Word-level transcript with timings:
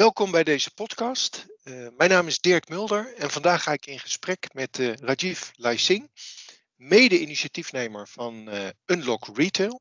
Welkom 0.00 0.30
bij 0.30 0.44
deze 0.44 0.74
podcast. 0.74 1.46
Uh, 1.64 1.88
mijn 1.96 2.10
naam 2.10 2.26
is 2.26 2.40
Dirk 2.40 2.68
Mulder 2.68 3.14
en 3.14 3.30
vandaag 3.30 3.62
ga 3.62 3.72
ik 3.72 3.86
in 3.86 3.98
gesprek 3.98 4.48
met 4.52 4.78
uh, 4.78 4.94
Rajiv 4.94 5.50
Laising, 5.54 6.10
mede-initiatiefnemer 6.76 8.08
van 8.08 8.54
uh, 8.54 8.68
Unlock 8.86 9.36
Retail. 9.36 9.80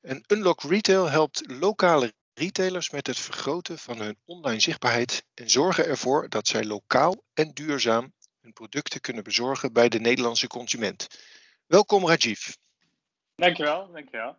En 0.00 0.24
Unlock 0.26 0.62
Retail 0.62 1.10
helpt 1.10 1.42
lokale 1.46 2.14
retailers 2.32 2.90
met 2.90 3.06
het 3.06 3.18
vergroten 3.18 3.78
van 3.78 4.00
hun 4.00 4.18
online 4.24 4.60
zichtbaarheid 4.60 5.24
en 5.34 5.50
zorgen 5.50 5.86
ervoor 5.86 6.28
dat 6.28 6.46
zij 6.46 6.64
lokaal 6.64 7.24
en 7.34 7.52
duurzaam 7.52 8.12
hun 8.40 8.52
producten 8.52 9.00
kunnen 9.00 9.24
bezorgen 9.24 9.72
bij 9.72 9.88
de 9.88 10.00
Nederlandse 10.00 10.46
consument. 10.46 11.06
Welkom 11.66 12.08
Rajiv. 12.08 12.48
Dankjewel, 13.36 13.92
dankjewel. 13.92 14.36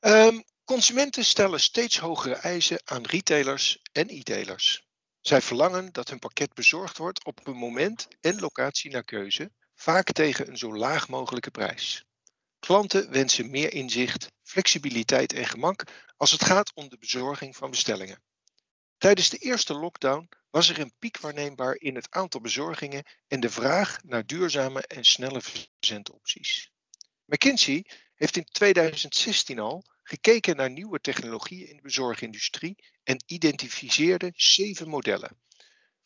Um, 0.00 0.44
Consumenten 0.64 1.24
stellen 1.24 1.60
steeds 1.60 1.98
hogere 1.98 2.34
eisen 2.34 2.80
aan 2.84 3.04
retailers 3.04 3.78
en 3.92 4.08
e-tailers. 4.08 4.86
Zij 5.20 5.40
verlangen 5.42 5.92
dat 5.92 6.08
hun 6.08 6.18
pakket 6.18 6.54
bezorgd 6.54 6.98
wordt 6.98 7.24
op 7.24 7.46
een 7.46 7.56
moment 7.56 8.08
en 8.20 8.40
locatie 8.40 8.90
naar 8.90 9.04
keuze, 9.04 9.52
vaak 9.74 10.12
tegen 10.12 10.48
een 10.48 10.58
zo 10.58 10.76
laag 10.76 11.08
mogelijke 11.08 11.50
prijs. 11.50 12.04
Klanten 12.58 13.10
wensen 13.10 13.50
meer 13.50 13.72
inzicht, 13.72 14.28
flexibiliteit 14.42 15.32
en 15.32 15.46
gemak 15.46 15.84
als 16.16 16.30
het 16.30 16.44
gaat 16.44 16.74
om 16.74 16.88
de 16.88 16.98
bezorging 16.98 17.56
van 17.56 17.70
bestellingen. 17.70 18.22
Tijdens 18.98 19.28
de 19.28 19.38
eerste 19.38 19.74
lockdown 19.74 20.28
was 20.50 20.68
er 20.68 20.78
een 20.78 20.94
piek 20.98 21.18
waarneembaar 21.18 21.74
in 21.74 21.94
het 21.94 22.10
aantal 22.10 22.40
bezorgingen 22.40 23.04
en 23.26 23.40
de 23.40 23.50
vraag 23.50 23.98
naar 24.02 24.26
duurzame 24.26 24.80
en 24.86 25.04
snelle 25.04 25.40
verzendopties. 25.40 26.70
McKinsey 27.24 27.86
heeft 28.14 28.36
in 28.36 28.44
2016 28.44 29.58
al 29.58 29.84
gekeken 30.04 30.56
naar 30.56 30.70
nieuwe 30.70 31.00
technologieën 31.00 31.68
in 31.68 31.76
de 31.76 31.82
bezorgindustrie 31.82 32.84
en 33.02 33.22
identificeerde 33.26 34.32
zeven 34.34 34.88
modellen. 34.88 35.40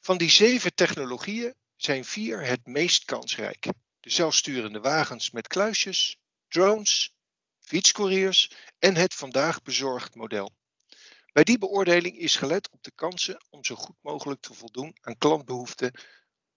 Van 0.00 0.18
die 0.18 0.30
zeven 0.30 0.74
technologieën 0.74 1.54
zijn 1.76 2.04
vier 2.04 2.44
het 2.44 2.66
meest 2.66 3.04
kansrijk. 3.04 3.66
De 4.00 4.10
zelfsturende 4.10 4.80
wagens 4.80 5.30
met 5.30 5.46
kluisjes, 5.46 6.16
drones, 6.48 7.14
fietscouriers 7.58 8.50
en 8.78 8.94
het 8.94 9.14
vandaag 9.14 9.62
bezorgd 9.62 10.14
model. 10.14 10.56
Bij 11.32 11.44
die 11.44 11.58
beoordeling 11.58 12.18
is 12.18 12.36
gelet 12.36 12.70
op 12.70 12.82
de 12.82 12.92
kansen 12.94 13.44
om 13.50 13.64
zo 13.64 13.74
goed 13.74 13.96
mogelijk 14.00 14.40
te 14.40 14.54
voldoen 14.54 14.96
aan 15.00 15.18
klantbehoeften 15.18 15.92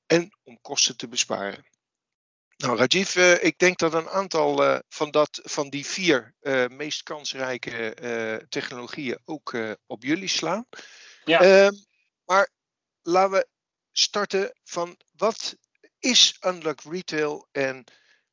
en 0.06 0.38
om 0.44 0.62
kosten 0.62 0.98
te 0.98 1.08
besparen. 1.08 1.66
Nou, 2.62 2.78
Rajiv, 2.78 3.16
uh, 3.16 3.44
ik 3.44 3.58
denk 3.58 3.78
dat 3.78 3.94
een 3.94 4.10
aantal 4.10 4.64
uh, 4.64 4.80
van, 4.90 5.12
dat, 5.12 5.40
van 5.44 5.70
die 5.70 5.86
vier 5.86 6.34
uh, 6.42 6.68
meest 6.68 7.04
kansrijke 7.04 8.46
technologieën 8.50 9.20
ook 9.26 9.58
op 9.86 10.04
jullie 10.04 10.28
slaan. 10.28 10.66
Ja. 11.24 11.40
Ehm, 11.42 11.74
maar 12.26 12.50
laten 13.02 13.32
we 13.32 13.48
starten 13.92 14.60
van 14.64 14.98
wat 15.16 15.56
is 16.00 16.38
Unlock 16.46 16.82
Retail 16.82 17.48
en 17.52 17.84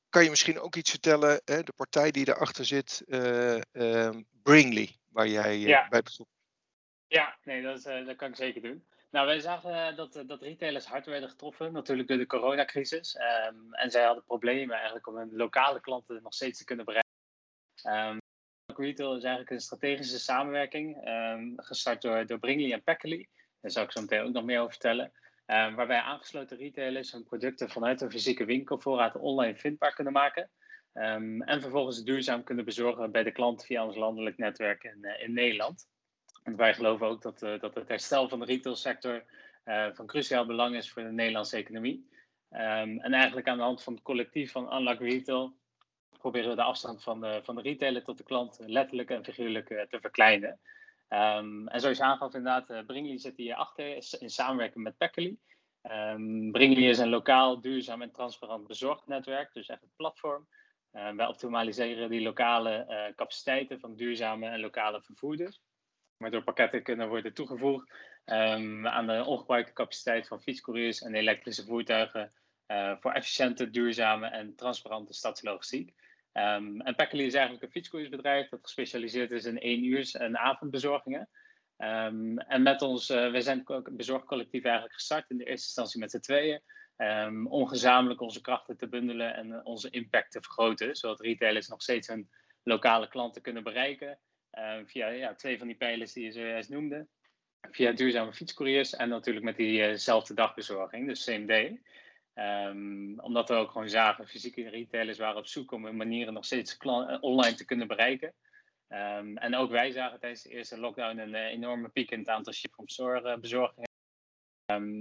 kan 0.09 0.25
je 0.25 0.31
misschien 0.31 0.61
ook 0.61 0.77
iets 0.77 0.91
vertellen, 0.91 1.41
de 1.45 1.73
partij 1.77 2.11
die 2.11 2.29
erachter 2.29 2.65
zit, 2.65 3.03
ehm, 3.07 4.23
Bringly, 4.43 4.97
waar 5.09 5.29
jij 5.29 5.59
ja. 5.59 5.89
bij 5.89 6.03
betrokken 6.03 6.37
Ja, 7.07 7.39
nee, 7.43 7.63
dat, 7.63 7.83
dat 7.83 8.17
kan 8.17 8.29
ik 8.29 8.37
zeker 8.37 8.63
doen. 8.63 8.87
Nou, 9.11 9.27
wij 9.27 9.41
zagen 9.41 9.97
dat, 9.97 10.17
eh, 10.17 10.27
dat 10.27 10.43
retailers 10.43 10.87
hard 10.87 11.07
werden 11.07 11.29
getroffen, 11.29 11.73
natuurlijk 11.73 12.09
door 12.09 12.19
de 12.19 12.27
coronacrisis. 12.27 13.17
Um, 13.51 13.75
en 13.75 13.91
zij 13.91 14.05
hadden 14.05 14.25
problemen 14.25 14.77
eigenlijk 14.77 15.07
om 15.07 15.17
hun 15.17 15.37
lokale 15.37 15.81
klanten 15.81 16.23
nog 16.23 16.35
steeds 16.35 16.59
te 16.59 16.65
kunnen 16.65 16.85
bereiken. 16.85 17.13
Um, 17.85 18.19
Retail 18.77 19.17
is 19.17 19.23
eigenlijk 19.23 19.51
een 19.51 19.61
strategische 19.61 20.19
samenwerking, 20.19 21.09
um, 21.09 21.53
gestart 21.57 22.03
door, 22.03 22.27
door 22.27 22.39
Bringly 22.39 22.73
en 22.73 22.83
Packly. 22.83 23.29
Daar 23.61 23.71
zal 23.71 23.83
ik 23.83 23.93
zo 23.93 24.01
meteen 24.01 24.21
ook 24.21 24.33
nog 24.33 24.45
meer 24.45 24.59
over 24.59 24.71
vertellen. 24.71 25.13
waarbij 25.47 26.01
aangesloten 26.01 26.57
retailers 26.57 27.13
hun 27.13 27.25
producten 27.25 27.71
vanuit 27.71 28.01
een 28.01 28.11
fysieke 28.11 28.45
winkelvoorraad 28.45 29.17
online 29.17 29.57
vindbaar 29.57 29.95
kunnen 29.95 30.13
maken. 30.13 30.51
en 30.93 31.61
vervolgens 31.61 32.03
duurzaam 32.03 32.45
kunnen 32.45 32.65
bezorgen 32.65 33.11
bij 33.11 33.23
de 33.23 33.33
klant 33.33 33.65
via 33.65 33.87
ons 33.87 33.97
landelijk 33.97 34.37
netwerk 34.37 34.85
in, 34.85 34.99
uh, 35.01 35.23
in 35.23 35.33
Nederland. 35.33 35.89
Wij 36.57 36.75
geloven 36.75 37.07
ook 37.07 37.23
dat, 37.23 37.43
uh, 37.43 37.61
dat 37.61 37.75
het 37.75 37.89
herstel 37.89 38.29
van 38.29 38.39
de 38.39 38.45
retailsector 38.45 39.25
uh, 39.65 39.87
van 39.93 40.07
cruciaal 40.07 40.47
belang 40.47 40.77
is 40.77 40.91
voor 40.91 41.03
de 41.03 41.13
Nederlandse 41.13 41.57
economie. 41.57 42.09
Um, 42.51 43.01
en 43.01 43.13
eigenlijk 43.13 43.49
aan 43.49 43.57
de 43.57 43.63
hand 43.63 43.83
van 43.83 43.93
het 43.93 44.03
collectief 44.03 44.53
van 44.53 44.75
Unlock 44.75 45.01
Retail 45.01 45.57
proberen 46.19 46.49
we 46.49 46.57
de 46.57 46.63
afstand 46.63 47.03
van 47.03 47.21
de, 47.21 47.41
van 47.43 47.55
de 47.55 47.63
retailer 47.63 48.05
tot 48.05 48.19
de 48.19 48.25
klant 48.25 48.59
letterlijk 48.67 49.11
en 49.11 49.25
figuurlijk 49.25 49.71
uh, 49.71 49.83
te 49.83 50.01
verkleinen. 50.01 50.61
Um, 51.09 51.69
en 51.69 51.81
zoals 51.81 51.99
je 51.99 52.05
aangaf, 52.05 52.35
inderdaad, 52.35 52.87
Bringly 52.87 53.19
zit 53.19 53.37
hier 53.37 53.55
achter 53.55 53.95
in 54.21 54.31
samenwerking 54.31 54.85
met 54.85 54.97
Packly. 54.97 55.37
Um, 55.83 56.51
Bringly 56.53 56.89
is 56.89 56.99
een 56.99 57.09
lokaal, 57.09 57.61
duurzaam 57.61 58.03
en 58.03 58.13
transparant 58.13 58.67
bezorgnetwerk, 58.67 59.53
dus 59.53 59.69
echt 59.69 59.83
een 59.83 59.93
platform. 59.97 60.49
Uh, 60.93 61.11
wij 61.11 61.27
optimaliseren 61.27 62.11
die 62.11 62.23
lokale 62.23 63.13
capaciteiten 63.17 63.81
van 63.81 63.97
duurzame 63.97 64.49
en 64.49 64.61
lokale 64.61 65.03
vervoerders 65.03 65.61
waardoor 66.19 66.43
pakketten 66.43 66.83
kunnen 66.83 67.09
worden 67.09 67.35
toegevoegd 67.35 67.91
um, 68.25 68.87
aan 68.87 69.07
de 69.07 69.25
ongebruikte 69.25 69.73
capaciteit 69.73 70.27
van 70.27 70.43
fietscouriers 70.43 71.03
en 71.03 71.15
elektrische 71.15 71.65
voertuigen 71.65 72.33
uh, 72.67 72.97
voor 73.01 73.13
efficiënte, 73.13 73.71
duurzame 73.71 74.27
en 74.27 74.55
transparante 74.55 75.13
stadslogistiek. 75.13 75.95
Um, 76.33 76.81
en 76.81 76.95
Packly 76.95 77.25
is 77.25 77.35
eigenlijk 77.35 77.65
een 77.65 77.71
fietscouriersbedrijf 77.71 78.49
dat 78.49 78.61
gespecialiseerd 78.63 79.31
is 79.31 79.45
in 79.45 79.59
één 79.59 79.85
uur 79.85 80.11
en 80.13 80.39
avondbezorgingen. 80.39 81.29
Um, 81.79 82.39
en 82.39 82.63
met 82.63 82.83
ons, 82.83 83.11
uh, 83.11 83.31
wij 83.31 83.41
zijn 83.41 83.63
een 83.65 83.97
bezorgcollectief 83.97 84.65
eigenlijk 84.65 84.95
gestart 84.95 85.31
in 85.31 85.37
de 85.37 85.45
eerste 85.45 85.67
instantie 85.67 86.01
met 86.01 86.11
z'n 86.11 86.19
tweeën. 86.19 86.61
Om 87.49 87.67
gezamenlijk 87.67 88.21
onze 88.21 88.41
krachten 88.41 88.77
te 88.77 88.89
bundelen 88.89 89.35
en 89.35 89.65
onze 89.65 89.91
impact 89.91 90.31
te 90.31 90.41
vergroten, 90.41 90.97
zodat 90.97 91.21
retailers 91.21 91.69
nog 91.69 91.83
steeds 91.83 92.09
hun 92.09 92.31
lokale 92.63 93.09
klanten 93.09 93.43
kunnen 93.43 93.63
bereiken 93.63 94.19
Ehm, 94.19 94.38
via 94.87 95.09
ja, 95.09 95.35
twee 95.35 95.59
van 95.59 95.67
die 95.67 95.77
pijlers 95.77 96.13
die 96.13 96.25
je 96.25 96.33
zojuist 96.33 96.71
noemde. 96.71 97.07
Via 97.71 97.93
duurzame 97.93 98.33
fietscouriers 98.33 98.97
en 98.97 99.09
natuurlijk 99.09 99.45
met 99.45 99.57
diezelfde 99.57 100.33
uh 100.33 100.39
dagbezorging, 100.39 101.07
dus 101.07 101.23
same 101.23 101.45
day. 101.45 101.81
Um, 102.35 103.21
omdat 103.21 103.49
we 103.49 103.55
ook 103.55 103.71
gewoon 103.71 103.89
zagen, 103.89 104.29
fysieke 104.29 104.69
retailers 104.69 105.19
waren 105.19 105.37
op 105.37 105.47
zoek 105.47 105.73
om 105.73 105.97
manieren 105.97 106.33
nog 106.33 106.45
steeds 106.45 106.77
eh, 106.77 107.17
online 107.21 107.55
te 107.55 107.65
kunnen 107.65 107.87
bereiken. 107.87 108.35
Um, 108.89 109.37
en 109.37 109.55
ook 109.55 109.71
wij 109.71 109.91
zagen 109.91 110.21
tijdens 110.21 110.43
de 110.43 110.51
eerste 110.51 110.81
lockdown 110.81 111.19
een 111.19 111.35
uh, 111.35 111.45
enorme 111.45 111.89
piek 111.89 112.11
in 112.11 112.19
het 112.19 112.29
aantal 112.29 112.53
ship-from-store 112.53 113.39
bezorgingen. 113.39 113.89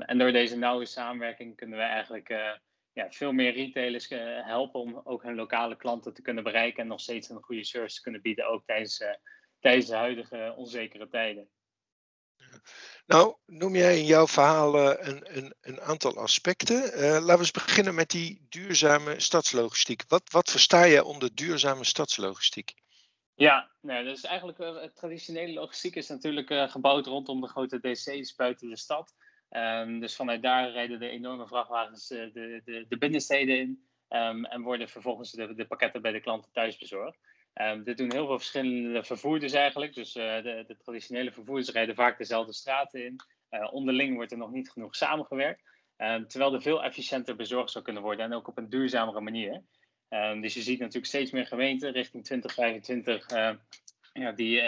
En 0.06 0.18
door 0.18 0.32
deze 0.32 0.58
nauwe 0.58 0.86
samenwerking 0.86 1.56
kunnen 1.56 1.78
we 1.78 1.84
eigenlijk 1.84 2.60
ja, 2.98 3.12
veel 3.12 3.32
meer 3.32 3.54
retailers 3.54 4.10
helpen 4.46 4.80
om 4.80 5.02
ook 5.04 5.24
hun 5.24 5.36
lokale 5.36 5.76
klanten 5.76 6.14
te 6.14 6.22
kunnen 6.22 6.44
bereiken 6.44 6.82
en 6.82 6.88
nog 6.88 7.00
steeds 7.00 7.30
een 7.30 7.44
goede 7.44 7.64
service 7.64 7.96
te 7.96 8.02
kunnen 8.02 8.22
bieden, 8.22 8.48
ook 8.48 8.66
tijdens 8.66 9.02
tijdens 9.60 9.88
de 9.88 9.96
huidige 9.96 10.54
onzekere 10.56 11.08
tijden. 11.08 11.50
Nou, 13.06 13.36
noem 13.46 13.76
jij 13.76 13.98
in 13.98 14.06
jouw 14.06 14.28
verhaal 14.28 15.00
een, 15.00 15.38
een, 15.38 15.54
een 15.62 15.82
aantal 15.82 16.18
aspecten. 16.18 16.76
Uh, 16.76 17.02
laten 17.02 17.26
we 17.26 17.38
eens 17.38 17.52
beginnen 17.52 17.96
met 17.96 18.10
die 18.10 18.46
duurzame 18.50 19.20
stadslogistiek. 19.20 20.04
Wat, 20.08 20.32
wat 20.32 20.52
versta 20.52 20.84
je 20.84 21.04
onder 21.04 21.36
duurzame 21.36 21.84
stadslogistiek? 21.84 22.74
Ja, 23.34 23.72
nou, 23.82 24.04
dus 24.04 24.24
eigenlijk 24.24 24.60
uh, 24.60 24.84
traditionele 24.84 25.54
logistiek 25.54 25.96
is 25.96 26.08
natuurlijk 26.08 26.50
uh, 26.50 26.70
gebouwd 26.70 27.06
rondom 27.06 27.42
de 27.42 27.48
grote 27.48 27.80
DC's 27.80 28.36
buiten 28.36 28.70
de 28.70 28.78
stad. 28.78 29.16
Um, 29.50 30.00
dus 30.00 30.16
vanuit 30.16 30.42
daar 30.42 30.72
rijden 30.72 31.00
de 31.00 31.10
enorme 31.10 31.48
vrachtwagens 31.48 32.08
de, 32.08 32.62
de, 32.66 32.86
de 32.88 32.98
binnensteden 32.98 33.58
in 33.60 33.88
um, 34.10 34.46
en 34.46 34.62
worden 34.62 34.90
vervolgens 34.90 35.32
de, 35.32 35.56
de 35.56 35.68
pakketten 35.68 36.02
bij 36.02 36.12
de 36.12 36.22
klanten 36.22 36.52
thuis 36.52 36.78
bezorgd. 36.78 37.18
Um, 37.62 37.84
dit 37.84 37.98
doen 37.98 38.12
heel 38.12 38.26
veel 38.26 38.38
verschillende 38.38 39.04
vervoerders 39.04 39.54
eigenlijk. 39.54 39.94
Dus 39.94 40.16
uh, 40.16 40.24
de, 40.44 40.76
traditionele 40.84 41.32
vervoerders 41.32 41.70
rijden 41.70 41.96
vaak 41.96 42.18
dezelfde 42.18 42.54
straten 42.54 43.06
in. 43.06 43.16
Uh, 43.52 43.74
onderling 43.74 44.16
wordt 44.16 44.32
er 44.32 44.38
nog 44.38 44.52
niet 44.52 44.72
genoeg 44.72 44.96
samengewerkt. 44.96 45.62
Terwijl 46.28 46.54
er 46.54 46.62
veel 46.62 46.84
efficiënter 46.84 47.36
bezorgd 47.36 47.72
zou 47.72 47.84
kunnen 47.84 48.04
worden 48.04 48.26
en 48.26 48.34
ook 48.34 48.48
op 48.48 48.58
een 48.58 48.70
duurzamere 48.70 49.22
manier. 49.22 49.64
Dus 50.42 50.54
je 50.54 50.62
ziet 50.62 50.80
natuurlijk 50.80 51.06
steeds 51.06 51.32
meer 51.32 51.46
gemeenten 51.46 51.92
richting 51.92 52.24
2025 52.24 53.32
uh, 53.32 53.50
ja, 54.14 54.32
die 54.32 54.62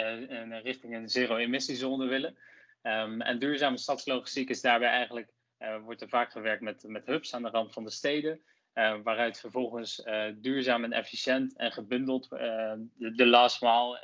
richting 0.62 0.94
een 0.94 1.08
zero-emissiezone 1.08 2.06
willen. 2.06 2.36
En 2.82 3.38
duurzame 3.38 3.78
stadslogistiek 3.78 4.48
is 4.48 4.60
daarbij 4.60 4.88
eigenlijk, 4.88 5.32
wordt 5.82 6.00
er 6.00 6.08
vaak 6.08 6.32
gewerkt 6.32 6.62
met, 6.62 6.84
met 6.86 7.06
hubs 7.06 7.34
aan 7.34 7.42
de 7.42 7.48
rand 7.48 7.72
van 7.72 7.84
de 7.84 7.90
steden. 7.90 8.40
Uh, 8.74 8.96
waaruit 9.02 9.40
vervolgens 9.40 9.98
uh, 10.06 10.26
duurzaam 10.36 10.84
en 10.84 10.92
efficiënt 10.92 11.56
en 11.56 11.72
gebundeld 11.72 12.28
de, 12.28 13.12
de 13.14 13.26
last 13.26 13.62
mile 13.62 14.00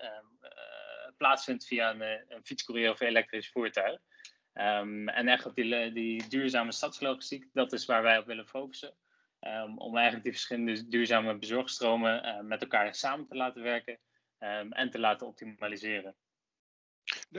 plaatsvindt 1.17 1.67
via 1.67 1.91
een, 1.91 2.01
een 2.29 2.45
fietscourier 2.45 2.91
of 2.91 3.01
elektrisch 3.01 3.51
voertuig. 3.51 4.01
Um, 4.55 5.09
en 5.09 5.29
echt 5.29 5.47
op 5.47 5.55
die, 5.55 5.93
die, 5.93 6.29
duurzame 6.29 6.73
stadslogistiek, 6.73 7.49
dat 7.53 7.73
is 7.73 7.87
waar 7.87 8.03
wij 8.03 8.19
op 8.19 8.27
willen 8.27 8.47
focussen. 8.47 8.95
Um, 9.41 9.79
om 9.79 9.95
eigenlijk 9.95 10.25
die 10.25 10.33
verschillende 10.33 10.89
duurzame 10.89 11.39
bezorgstromen 11.39 12.47
met 12.47 12.63
elkaar 12.63 12.95
samen 12.95 13.27
te 13.27 13.37
laten 13.37 13.63
werken 13.63 13.99
en 14.71 14.91
te 14.91 14.99
laten 14.99 15.27
optimaliseren. 15.27 16.15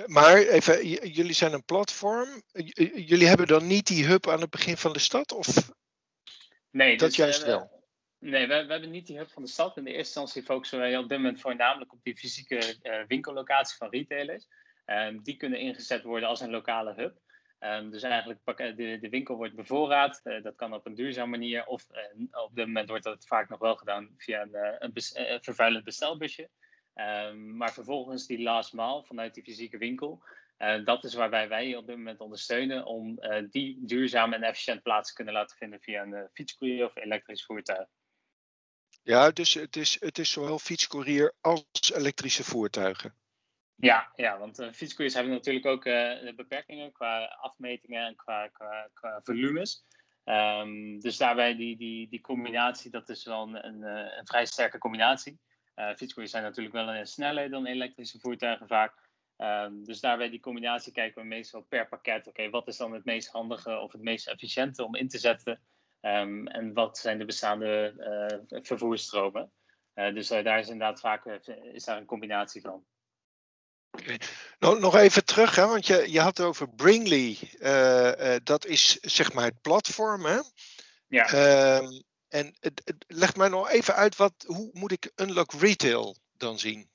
Maar 0.05 0.37
even, 0.37 0.87
jullie 0.87 1.33
zijn 1.33 1.53
een 1.53 1.65
platform. 1.65 2.41
jullie 2.93 3.27
hebben 3.27 3.47
dan 3.47 3.67
niet 3.67 3.87
die 3.87 4.05
hub 4.05 4.29
aan 4.29 4.41
het 4.41 4.49
begin 4.49 4.77
van 4.77 4.93
de 4.93 4.99
stad? 4.99 5.31
Of 5.31 5.71
nee, 6.71 6.97
dat 6.97 7.07
dus, 7.07 7.17
juist 7.17 7.41
uh, 7.41 7.47
wel? 7.47 7.85
Nee, 8.19 8.47
we, 8.47 8.65
we, 8.65 8.71
hebben 8.71 8.91
niet 8.91 9.07
die 9.07 9.17
hub 9.17 9.31
van 9.31 9.43
de 9.43 9.49
stad. 9.49 9.77
In 9.77 9.83
de 9.83 9.89
eerste 9.89 10.19
instantie 10.19 10.43
focussen 10.43 10.79
wij 10.79 10.97
op 10.97 11.09
dit 11.09 11.17
moment 11.17 11.41
voornamelijk 11.41 11.93
op 11.93 12.03
die 12.03 12.17
fysieke 12.17 12.75
uh, 12.83 12.99
winkellocatie 13.07 13.77
van 13.77 13.89
retailers. 13.89 14.47
Um, 14.85 15.23
die 15.23 15.37
kunnen 15.37 15.59
ingezet 15.59 16.03
worden 16.03 16.29
als 16.29 16.41
een 16.41 16.49
lokale 16.49 16.93
hub. 16.93 17.17
Um, 17.59 17.91
dus 17.91 18.03
eigenlijk 18.03 18.39
de, 18.45 18.97
de 19.01 19.09
winkel 19.09 19.35
wordt 19.35 19.55
bevoorraad. 19.55 20.21
Uh, 20.23 20.43
dat 20.43 20.55
kan 20.55 20.73
op 20.73 20.85
een 20.85 20.95
duurzame 20.95 21.29
manier. 21.29 21.65
Of 21.65 21.87
uh, 21.91 22.43
op 22.43 22.55
dit 22.55 22.65
moment 22.65 22.89
wordt 22.89 23.03
dat 23.03 23.25
vaak 23.25 23.49
nog 23.49 23.59
wel 23.59 23.75
gedaan 23.75 24.13
via 24.17 24.41
een, 24.41 24.75
een, 24.79 24.93
bes 24.93 25.15
een 25.15 25.43
vervuilend 25.43 25.83
bestelbusje. 25.83 26.49
Um, 26.99 27.57
maar 27.57 27.73
vervolgens 27.73 28.27
die 28.27 28.41
last 28.41 28.73
mile 28.73 29.03
vanuit 29.03 29.33
die 29.33 29.43
fysieke 29.43 29.77
winkel. 29.77 30.23
dat 30.83 31.03
is 31.03 31.13
waarbij 31.13 31.49
wij 31.49 31.75
op 31.75 31.87
dit 31.87 31.97
moment 31.97 32.19
ondersteunen 32.19 32.85
om 32.85 33.19
die 33.49 33.77
duurzaam 33.85 34.33
en 34.33 34.43
efficiënt 34.43 34.83
plaats 34.83 35.09
te 35.09 35.15
kunnen 35.15 35.33
laten 35.33 35.57
vinden 35.57 35.79
via 35.81 36.01
een 36.01 36.29
fietscourier 36.33 36.85
of 36.85 36.95
elektrisch 36.95 37.45
voertuig. 37.45 37.87
Ja, 39.07 39.31
dus 39.31 39.53
het 39.53 39.75
is, 39.75 39.97
het 39.99 40.17
is 40.17 40.31
zowel 40.31 40.59
fietscourier 40.59 41.33
als 41.41 41.91
elektrische 41.93 42.43
voertuigen. 42.43 43.15
Ja, 43.75 44.11
ja 44.15 44.37
want 44.37 44.59
uh, 44.59 44.71
fietscouriers 44.71 45.13
hebben 45.13 45.33
natuurlijk 45.33 45.65
ook 45.65 45.85
uh, 45.85 46.35
beperkingen 46.35 46.91
qua 46.91 47.25
afmetingen 47.25 48.05
en 48.05 48.15
qua, 48.15 48.47
qua, 48.47 48.89
qua 48.93 49.19
volumes. 49.23 49.85
Um, 50.25 50.99
dus 50.99 51.17
daarbij 51.17 51.55
die, 51.55 51.77
die, 51.77 52.09
die 52.09 52.21
combinatie, 52.21 52.91
dat 52.91 53.09
is 53.09 53.25
wel 53.25 53.47
een, 53.47 53.65
een, 53.65 53.81
een 54.17 54.25
vrij 54.25 54.45
sterke 54.45 54.77
combinatie. 54.77 55.39
Uh, 55.77 56.25
zijn 56.25 56.43
natuurlijk 56.43 56.75
wel 56.75 56.89
een 56.89 57.07
sneller 57.07 57.49
dan 57.49 57.65
elektrische 57.65 58.19
voertuigen 58.19 58.67
vaak. 58.67 58.93
Um, 59.37 59.83
dus 59.83 59.99
daarbij 59.99 60.29
die 60.29 60.39
combinatie 60.39 60.91
kijken 60.91 61.21
we 61.21 61.27
meestal 61.27 61.61
per 61.61 61.87
pakket. 61.87 62.19
Oké, 62.19 62.29
okay, 62.29 62.49
wat 62.49 62.67
is 62.67 62.77
dan 62.77 62.93
het 62.93 63.05
meest 63.05 63.27
handige 63.27 63.79
of 63.79 63.91
het 63.91 64.01
meest 64.01 64.27
efficiënte 64.27 64.83
om 64.83 64.95
in 64.95 65.07
te 65.07 65.17
zetten? 65.17 65.59
Um, 66.01 66.47
en 66.47 66.73
wat 66.73 66.97
zijn 66.97 67.17
de 67.17 67.25
bestaande 67.25 67.93
vervoerstromen? 68.49 69.51
dus 70.13 70.27
daar 70.27 70.59
is 70.59 70.69
inderdaad 70.69 70.99
vaak 70.99 71.25
is 71.73 71.83
daar 71.83 71.97
een 71.97 72.05
combinatie 72.05 72.61
van. 72.61 72.85
Okay. 74.01 74.19
Nou, 74.59 74.79
nog 74.79 74.95
even 74.95 75.25
terug, 75.25 75.55
hè, 75.55 75.65
want 75.65 75.87
je, 75.87 76.11
je 76.11 76.19
had 76.19 76.37
het 76.37 76.45
over 76.45 76.69
Bringly. 76.69 77.37
Uh, 77.59 78.11
uh, 78.17 78.35
dat 78.43 78.65
is 78.65 78.99
zeg 78.99 79.33
maar 79.33 79.45
het 79.45 79.61
platform. 79.61 80.25
Hè? 80.25 80.39
Ja. 81.07 81.33
Uh, 81.33 81.89
en 82.29 82.55
leg 83.07 83.35
mij 83.35 83.49
nog 83.49 83.69
even 83.69 83.95
uit, 83.95 84.15
wat, 84.15 84.43
hoe 84.47 84.69
moet 84.73 84.91
ik 84.91 85.11
Unlock 85.15 85.51
Retail 85.51 86.15
dan 86.37 86.59
zien? 86.59 86.89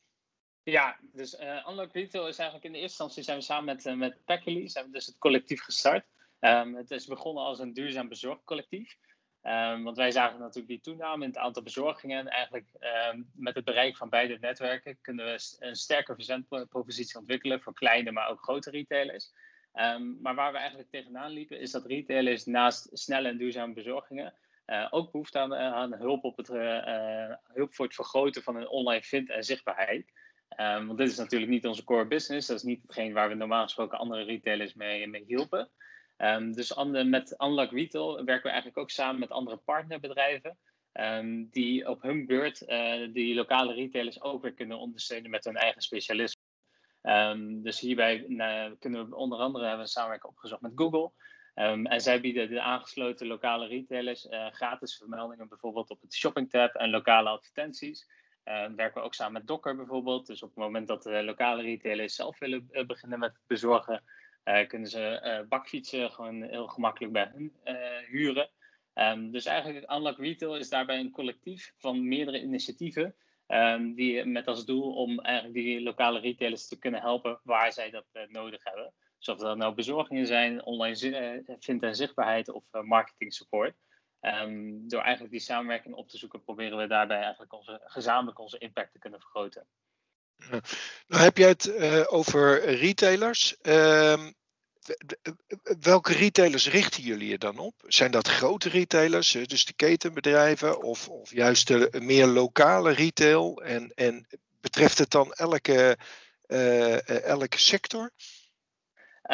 Ja, 0.62 0.99
dus 1.02 1.34
uh, 1.40 1.67
Unlock 1.69 1.93
Retail 1.93 2.29
is 2.29 2.38
eigenlijk 2.38 2.67
in 2.67 2.73
de 2.73 2.79
eerste 2.79 3.02
instantie 3.02 3.23
zijn 3.23 3.38
we 3.38 3.44
samen 3.44 3.64
met, 3.64 3.87
uh, 3.87 3.94
met 3.94 4.25
Packily, 4.25 4.69
zijn 4.69 4.84
we 4.84 4.93
dus 4.93 5.06
het 5.06 5.19
collectief 5.19 5.62
gestart. 5.62 6.05
Um, 6.40 6.75
het 6.75 6.90
is 6.90 7.06
begonnen 7.06 7.44
als 7.44 7.58
een 7.58 7.73
duurzaam 7.73 8.08
bezorgcollectief. 8.08 8.96
Um, 9.43 9.84
want 9.84 9.96
wij 9.96 10.11
zagen 10.11 10.38
natuurlijk 10.38 10.69
die 10.69 10.81
toename 10.81 11.25
in 11.25 11.31
het 11.31 11.38
aantal 11.38 11.62
bezorgingen. 11.62 12.19
En 12.19 12.29
eigenlijk 12.29 12.67
um, 13.12 13.31
met 13.34 13.55
het 13.55 13.64
bereik 13.64 13.96
van 13.96 14.08
beide 14.08 14.38
netwerken 14.40 14.99
kunnen 15.00 15.25
we 15.25 15.56
een 15.58 15.76
sterke 15.76 16.14
verzendpropositie 16.14 17.19
ontwikkelen 17.19 17.61
voor 17.61 17.75
kleine, 17.75 18.12
maar 18.12 18.29
ook 18.29 18.43
grote 18.43 18.70
retailers. 18.70 19.32
Maar 20.20 20.34
waar 20.34 20.52
we 20.52 20.58
eigenlijk 20.58 20.90
tegenaan 20.90 21.31
liepen, 21.31 21.61
is 21.61 21.70
dat 21.70 21.87
retailers 21.87 22.44
naast 22.44 22.88
snelle 22.93 23.29
en 23.29 23.37
duurzame 23.37 23.73
bezorgingen 23.73 24.34
uh, 24.72 24.86
ook 24.90 25.12
behoefte 25.12 25.38
aan, 25.38 25.52
uh, 25.52 25.58
aan 25.58 25.94
hulp, 25.94 26.24
op 26.24 26.36
het, 26.36 26.48
uh, 26.48 27.34
hulp 27.42 27.74
voor 27.74 27.84
het 27.84 27.94
vergroten 27.94 28.42
van 28.42 28.54
hun 28.54 28.69
online 28.69 29.02
vind 29.02 29.30
en 29.30 29.44
zichtbaarheid. 29.44 30.12
want 30.56 30.98
dit 30.98 31.08
is 31.08 31.16
natuurlijk 31.16 31.50
niet 31.50 31.66
onze 31.66 31.84
core 31.84 32.06
business. 32.06 32.46
Dat 32.46 32.56
is 32.56 32.62
niet 32.62 32.82
hetgeen 32.82 33.12
waar 33.12 33.28
we 33.28 33.34
normaal 33.34 33.62
gesproken 33.62 33.98
andere 33.98 34.22
retailers 34.22 34.74
mee, 34.74 35.06
mee 35.06 35.24
hielpen. 35.26 35.70
Um, 36.16 36.52
dus 36.52 36.74
met 37.04 37.34
Unlock 37.38 37.70
Retail 37.70 38.14
werken 38.14 38.42
we 38.42 38.48
eigenlijk 38.48 38.78
ook 38.78 38.90
samen 38.90 39.20
met 39.20 39.30
andere 39.30 39.56
partnerbedrijven. 39.56 40.58
Um, 40.92 41.48
die 41.50 41.88
op 41.88 42.02
hun 42.02 42.26
beurt 42.26 42.58
die 43.12 43.34
lokale 43.34 43.74
retailers 43.74 44.22
ook 44.22 44.42
weer 44.42 44.54
kunnen 44.54 44.78
ondersteunen 44.78 45.30
met 45.30 45.44
hun 45.44 45.56
eigen 45.56 45.82
specialisme. 45.82 46.42
Dus 47.62 47.80
hierbij 47.80 48.24
kunnen 48.78 49.08
we 49.08 49.16
onder 49.16 49.38
andere 49.38 49.66
hebben 49.66 49.84
we 49.84 49.90
samenwerking 49.90 50.32
opgezocht 50.32 50.62
met 50.62 50.72
Google. 50.74 51.12
En 51.54 52.00
zij 52.00 52.20
bieden 52.20 52.49
de 52.49 52.60
aangesloten 52.60 53.26
lokale 53.26 53.66
retailers 53.66 54.26
uh, 54.26 54.46
gratis 54.50 54.96
vermeldingen 54.96 55.49
bijvoorbeeld 55.49 55.90
op 55.90 56.00
het 56.00 56.14
shopping 56.14 56.50
tab 56.50 56.75
en 56.75 56.90
lokale 56.90 57.28
advertenties. 57.28 58.08
werken 58.76 58.94
we 58.94 59.00
ook 59.00 59.14
samen 59.14 59.32
met 59.32 59.46
Docker 59.46 59.76
bijvoorbeeld. 59.76 60.26
Dus 60.26 60.43
op 60.43 60.49
het 60.49 60.58
moment 60.58 60.87
dat 60.87 61.02
de 61.02 61.22
lokale 61.22 61.62
retailers 61.62 62.14
zelf 62.14 62.38
willen 62.38 62.69
beginnen 62.87 63.19
met 63.19 63.40
bezorgen, 63.46 64.02
uh, 64.44 64.66
kunnen 64.66 64.88
ze 64.88 65.20
uh, 65.25 65.49
bakfietsen 65.49 66.10
gewoon 66.10 66.43
heel 66.43 66.66
gemakkelijk 66.66 67.12
bij 67.12 67.31
hun 67.34 67.52
uh, 67.64 67.75
huren. 68.06 68.50
Um, 68.94 69.31
dus 69.31 69.44
eigenlijk 69.44 69.93
Unlock 69.93 70.19
Retail 70.19 70.56
is 70.56 70.69
daarbij 70.69 70.98
een 70.98 71.10
collectief 71.10 71.75
van 71.76 72.08
meerdere 72.08 72.43
initiatieven. 72.43 73.14
Die 73.94 74.25
met 74.25 74.46
als 74.46 74.64
doel 74.64 74.94
om 74.94 75.20
eigenlijk 75.20 75.55
die 75.55 75.82
lokale 75.82 76.20
retailers 76.20 76.69
te 76.69 76.78
kunnen 76.78 77.00
helpen 77.00 77.40
waar 77.43 77.72
zij 77.72 77.90
dat 77.90 78.06
nodig 78.28 78.64
hebben. 78.64 78.93
Dus 79.22 79.34
of 79.34 79.40
dat 79.40 79.56
nou 79.56 79.74
bezorgingen 79.74 80.26
zijn, 80.26 80.64
online 80.64 80.96
vind- 81.58 81.82
en 81.82 81.96
zichtbaarheid 81.96 82.48
of 82.48 82.64
marketing 82.70 83.34
support. 83.34 83.74
Um, 84.20 84.88
door 84.88 85.00
eigenlijk 85.00 85.32
die 85.32 85.40
samenwerking 85.40 85.94
op 85.94 86.08
te 86.08 86.19
zoeken, 86.19 86.44
proberen 86.44 86.78
we 86.78 86.86
daarbij 86.86 87.20
eigenlijk 87.20 87.52
onze, 87.52 87.80
gezamenlijk 87.84 88.38
onze 88.38 88.58
impact 88.58 88.92
te 88.92 88.98
kunnen 88.98 89.20
vergroten. 89.20 89.66
Nou 91.06 91.22
heb 91.22 91.36
je 91.36 91.44
het 91.44 91.66
uh, 91.66 92.04
over 92.06 92.64
retailers. 92.64 93.56
Uh, 93.62 94.26
welke 95.80 96.12
retailers 96.12 96.69
richten 96.69 97.02
jullie 97.02 97.28
je 97.28 97.38
dan 97.38 97.58
op? 97.58 97.74
Zijn 97.86 98.10
dat 98.10 98.28
grote 98.28 98.69
retailers, 98.69 99.30
dus 99.30 99.64
de 99.64 99.72
ketenbedrijven, 99.72 100.82
of, 100.82 101.08
of 101.08 101.32
juist 101.32 101.66
de 101.66 102.00
meer 102.00 102.26
lokale 102.26 102.92
retail? 102.92 103.62
En, 103.62 103.92
en 103.94 104.26
betreft 104.60 104.98
het 104.98 105.10
dan 105.10 105.32
elke, 105.32 105.98
elke 107.22 107.58
sector? 107.58 108.10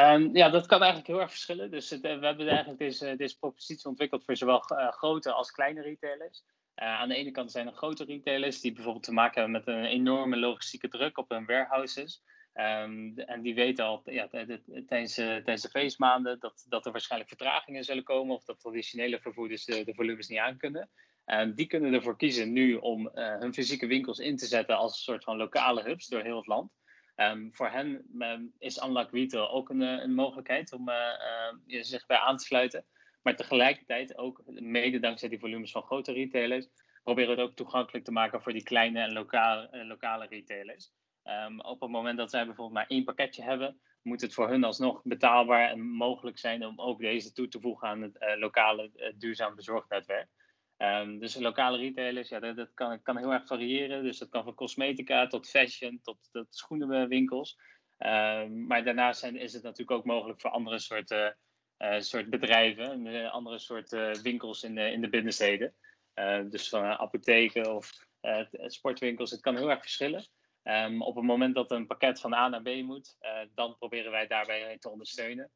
Um, 0.00 0.36
ja, 0.36 0.48
dat 0.48 0.66
kan 0.66 0.78
eigenlijk 0.78 1.10
heel 1.10 1.20
erg 1.20 1.30
verschillen. 1.30 1.70
Dus 1.70 1.90
het, 1.90 2.00
we 2.00 2.08
hebben 2.08 2.48
eigenlijk 2.48 2.78
deze, 2.78 3.16
deze 3.16 3.38
propositie 3.38 3.88
ontwikkeld 3.88 4.24
voor 4.24 4.36
zowel 4.36 4.58
grote 4.90 5.32
als 5.32 5.50
kleine 5.50 5.82
retailers. 5.82 6.44
Aan 6.74 7.08
de 7.08 7.14
ene 7.14 7.30
kant 7.30 7.50
zijn 7.50 7.66
er 7.66 7.72
grote 7.72 8.04
retailers 8.04 8.60
die 8.60 8.72
bijvoorbeeld 8.72 9.04
te 9.04 9.12
maken 9.12 9.40
hebben 9.40 9.60
met 9.60 9.66
een 9.66 9.84
enorme 9.84 10.36
logistieke 10.36 10.88
druk 10.88 11.18
op 11.18 11.28
hun 11.28 11.46
warehouses. 11.46 12.22
Um, 12.54 13.18
en 13.18 13.42
die 13.42 13.54
weten 13.54 13.84
al 13.84 14.02
ja, 14.04 14.28
tijdens, 14.86 15.14
de 15.14 15.68
feestmaanden 15.70 16.40
dat, 16.40 16.66
dat 16.68 16.86
er 16.86 16.92
waarschijnlijk 16.92 17.30
vertragingen 17.30 17.84
zullen 17.84 18.04
komen 18.04 18.34
of 18.34 18.44
dat 18.44 18.60
traditionele 18.60 19.20
vervoerders 19.20 19.64
de, 19.64 19.84
de 19.84 19.94
volumes 19.94 20.28
niet 20.28 20.38
aankunnen. 20.38 20.90
En 21.24 21.54
die 21.54 21.66
kunnen 21.66 21.92
ervoor 21.92 22.16
kiezen 22.16 22.52
nu 22.52 22.74
om 22.74 23.10
hun 23.12 23.54
fysieke 23.54 23.86
winkels 23.86 24.18
in 24.18 24.36
te 24.36 24.46
zetten 24.46 24.76
als 24.76 24.92
een 24.92 25.02
soort 25.02 25.24
van 25.24 25.36
lokale 25.36 25.82
hubs 25.82 26.06
door 26.06 26.22
heel 26.22 26.36
het 26.36 26.46
land. 26.46 26.72
Um, 27.20 27.50
voor 27.52 27.68
hen 27.68 28.06
um, 28.18 28.52
is 28.58 28.82
Unlock 28.82 29.10
Retail 29.10 29.50
ook 29.50 29.68
een, 29.68 29.80
een 29.80 30.14
mogelijkheid 30.14 30.72
om 30.72 30.88
uh, 30.88 30.94
zich 31.66 32.06
bij 32.06 32.16
aan 32.16 32.36
te 32.36 32.44
sluiten. 32.44 32.84
Maar 33.22 33.36
tegelijkertijd 33.36 34.16
ook, 34.16 34.42
mede 34.46 34.98
dankzij 34.98 35.28
die 35.28 35.38
volumes 35.38 35.70
van 35.70 35.82
grote 35.82 36.12
retailers, 36.12 36.68
proberen 37.02 37.34
we 37.34 37.40
het 37.40 37.50
ook 37.50 37.56
toegankelijk 37.56 38.04
te 38.04 38.12
maken 38.12 38.42
voor 38.42 38.52
die 38.52 38.62
kleine 38.62 39.00
en 39.00 39.12
lokale, 39.12 39.68
uh, 39.72 39.86
lokale 39.86 40.26
retailers. 40.26 40.92
Op 41.56 41.80
het 41.80 41.90
moment 41.90 42.18
dat 42.18 42.30
zij 42.30 42.46
bijvoorbeeld 42.46 42.76
maar 42.76 42.86
één 42.86 43.04
pakketje 43.04 43.42
hebben, 43.42 43.80
moet 44.02 44.20
het 44.20 44.34
voor 44.34 44.48
hun 44.48 44.64
alsnog 44.64 45.00
betaalbaar 45.04 45.70
en 45.70 45.80
mogelijk 45.80 46.38
zijn 46.38 46.66
om 46.66 46.80
ook 46.80 47.00
deze 47.00 47.32
toe 47.32 47.48
te 47.48 47.60
voegen 47.60 47.88
aan 47.88 48.02
het 48.02 48.18
lokale 48.38 49.14
duurzaam 49.18 49.54
bezorgnetwerk. 49.54 50.28
Um, 50.78 51.18
dus 51.18 51.34
lokale 51.34 51.76
retailers, 51.76 52.28
ja, 52.28 52.40
dat, 52.40 52.74
kan, 52.74 53.02
kan, 53.02 53.16
heel 53.16 53.32
erg 53.32 53.46
variëren. 53.46 54.02
Dus 54.02 54.18
dat 54.18 54.28
kan 54.28 54.44
van 54.44 54.54
cosmetica 54.54 55.26
tot 55.26 55.48
fashion 55.48 56.00
tot, 56.02 56.28
tot 56.32 56.46
schoenenwinkels. 56.50 57.58
Um, 57.98 58.66
maar 58.66 58.84
daarnaast 58.84 59.20
zijn, 59.20 59.36
is 59.36 59.52
het 59.52 59.62
natuurlijk 59.62 59.98
ook 59.98 60.04
mogelijk 60.04 60.40
voor 60.40 60.50
andere 60.50 60.78
soorten 60.78 61.38
uh, 61.78 62.00
soort 62.00 62.30
bedrijven, 62.30 63.06
uh, 63.06 63.32
andere 63.32 63.58
soorten 63.58 64.22
winkels 64.22 64.62
in 64.62 64.74
de, 64.74 64.90
in 64.90 65.00
de 65.00 65.08
binnensteden. 65.08 65.74
Uh, 66.14 66.40
dus 66.50 66.68
van 66.68 66.84
apotheken 66.84 67.74
of 67.74 68.06
sportwinkels, 68.66 69.30
het 69.30 69.40
kan 69.40 69.56
heel 69.56 69.70
erg 69.70 69.80
verschillen. 69.80 70.26
Op 70.98 71.14
het 71.14 71.24
moment 71.24 71.54
dat 71.54 71.70
een 71.70 71.86
pakket 71.86 72.20
van 72.20 72.34
A 72.34 72.48
naar 72.48 72.62
B 72.62 72.82
moet, 72.82 73.16
dan 73.54 73.76
proberen 73.78 74.10
wij 74.10 74.26
daarbij 74.26 74.78
te 74.78 74.88
ondersteunen. 74.88 75.50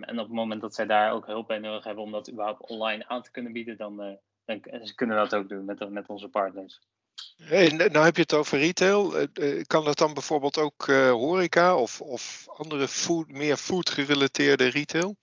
En 0.00 0.18
op 0.18 0.26
het 0.26 0.36
moment 0.36 0.60
dat 0.60 0.74
zij 0.74 0.86
daar 0.86 1.12
ook 1.12 1.26
hulp 1.26 1.46
bij 1.46 1.58
nodig 1.58 1.84
hebben 1.84 2.04
om 2.04 2.12
dat 2.12 2.30
überhaupt 2.30 2.68
online 2.68 3.06
aan 3.08 3.22
te 3.22 3.30
kunnen 3.30 3.52
bieden, 3.52 3.76
dan, 3.76 4.18
dan 4.46 4.60
kunnen 4.94 5.16
we 5.16 5.22
dat 5.22 5.34
ook 5.34 5.48
doen 5.48 5.64
met, 5.64 5.90
met 5.90 6.08
onze 6.08 6.28
partners. 6.28 6.80
Hey, 7.36 7.68
nou 7.68 8.04
heb 8.04 8.16
je 8.16 8.22
het 8.22 8.34
over 8.34 8.58
retail. 8.58 9.28
Kan 9.66 9.84
dat 9.84 9.98
dan 9.98 10.14
bijvoorbeeld 10.14 10.58
ook 10.58 10.86
uh, 10.86 11.10
horeca 11.10 11.76
of, 11.76 12.00
of 12.00 12.44
andere 12.48 12.88
food, 12.88 13.28
meer 13.28 13.56
food 13.56 13.90
gerelateerde 13.90 14.68
retail? 14.68 15.16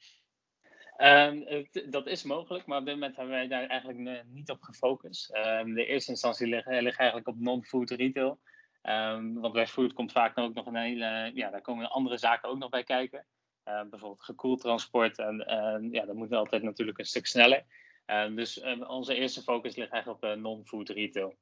Um, 0.97 1.45
dat 1.89 2.07
is 2.07 2.23
mogelijk, 2.23 2.65
maar 2.65 2.79
op 2.79 2.85
dit 2.85 2.93
moment 2.93 3.15
hebben 3.15 3.33
wij 3.33 3.47
daar 3.47 3.67
eigenlijk 3.67 4.23
niet 4.25 4.49
op 4.49 4.61
gefocust. 4.61 5.35
Um, 5.35 5.73
de 5.73 5.85
eerste 5.85 6.11
instantie 6.11 6.47
ligt, 6.47 6.67
ligt 6.67 6.99
eigenlijk 6.99 7.27
op 7.27 7.39
non-food 7.39 7.89
retail. 7.89 8.39
Um, 8.83 9.39
want 9.39 9.53
bij 9.53 9.67
food 9.67 9.93
komt 9.93 10.11
vaak 10.11 10.37
ook 10.37 10.53
nog 10.53 10.65
een 10.65 10.75
hele, 10.75 11.31
ja, 11.33 11.49
daar 11.49 11.61
komen 11.61 11.89
andere 11.89 12.17
zaken 12.17 12.49
ook 12.49 12.57
nog 12.57 12.69
bij 12.69 12.83
kijken. 12.83 13.25
Uh, 13.67 13.81
bijvoorbeeld 13.89 14.23
gekoeld 14.23 14.61
transport. 14.61 15.17
En 15.17 15.89
ja, 15.91 16.05
dat 16.05 16.15
moet 16.15 16.33
altijd 16.33 16.63
natuurlijk 16.63 16.97
een 16.97 17.05
stuk 17.05 17.25
sneller. 17.25 17.63
Uh, 18.07 18.35
dus 18.35 18.61
onze 18.87 19.15
eerste 19.15 19.41
focus 19.41 19.75
ligt 19.75 19.91
eigenlijk 19.91 20.23
op 20.23 20.35
non-food 20.35 20.89
retail. 20.89 21.37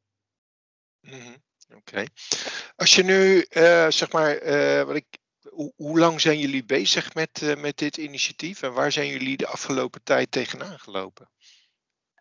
Mm 1.02 1.36
Oké. 1.76 2.04
Als 2.76 2.96
je 2.96 3.04
nu, 3.04 3.46
zeg 3.92 4.12
maar, 4.12 4.46
wat 4.86 4.96
ik 4.96 5.06
hoe, 5.50 6.00
lang 6.00 6.22
zijn 6.22 6.40
jullie 6.40 6.66
bezig 6.66 7.14
met, 7.14 7.56
met 7.58 7.78
dit 7.78 7.98
initiatief 7.98 8.62
en 8.62 8.74
waar 8.74 8.92
zijn 8.92 9.08
jullie 9.08 9.38
de 9.38 9.48
afgelopen 9.48 10.04
tijd 10.04 10.32
tegenaan 10.32 10.80
gelopen? 10.80 11.30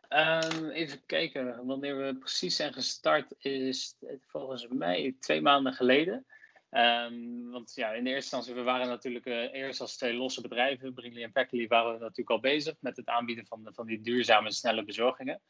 Um, 0.09 0.70
even 0.70 1.06
kijken, 1.06 1.66
wanneer 1.66 1.97
we 1.97 2.16
precies 2.18 2.56
zijn 2.56 2.73
gestart 2.73 3.35
is 3.38 3.94
volgens 4.26 4.66
mij 4.68 5.16
twee 5.20 5.40
maanden 5.40 5.73
geleden. 5.73 6.26
Um, 6.70 7.50
want 7.50 7.72
ja, 7.74 7.92
in 7.92 8.04
de 8.04 8.10
eerste 8.10 8.36
instantie, 8.36 8.54
we 8.54 8.70
waren 8.70 8.88
natuurlijk 8.88 9.26
uh, 9.26 9.52
eerst 9.52 9.80
als 9.80 9.96
twee 9.96 10.14
losse 10.14 10.40
bedrijven, 10.40 10.94
Brinkley 10.94 11.22
en 11.22 11.32
Packley, 11.32 11.66
waren 11.66 11.92
we 11.92 11.98
natuurlijk 11.98 12.30
al 12.30 12.40
bezig 12.40 12.74
met 12.80 12.96
het 12.96 13.06
aanbieden 13.06 13.46
van, 13.46 13.68
van 13.72 13.86
die 13.86 14.00
duurzame, 14.00 14.52
snelle 14.52 14.84
bezorgingen. 14.84 15.40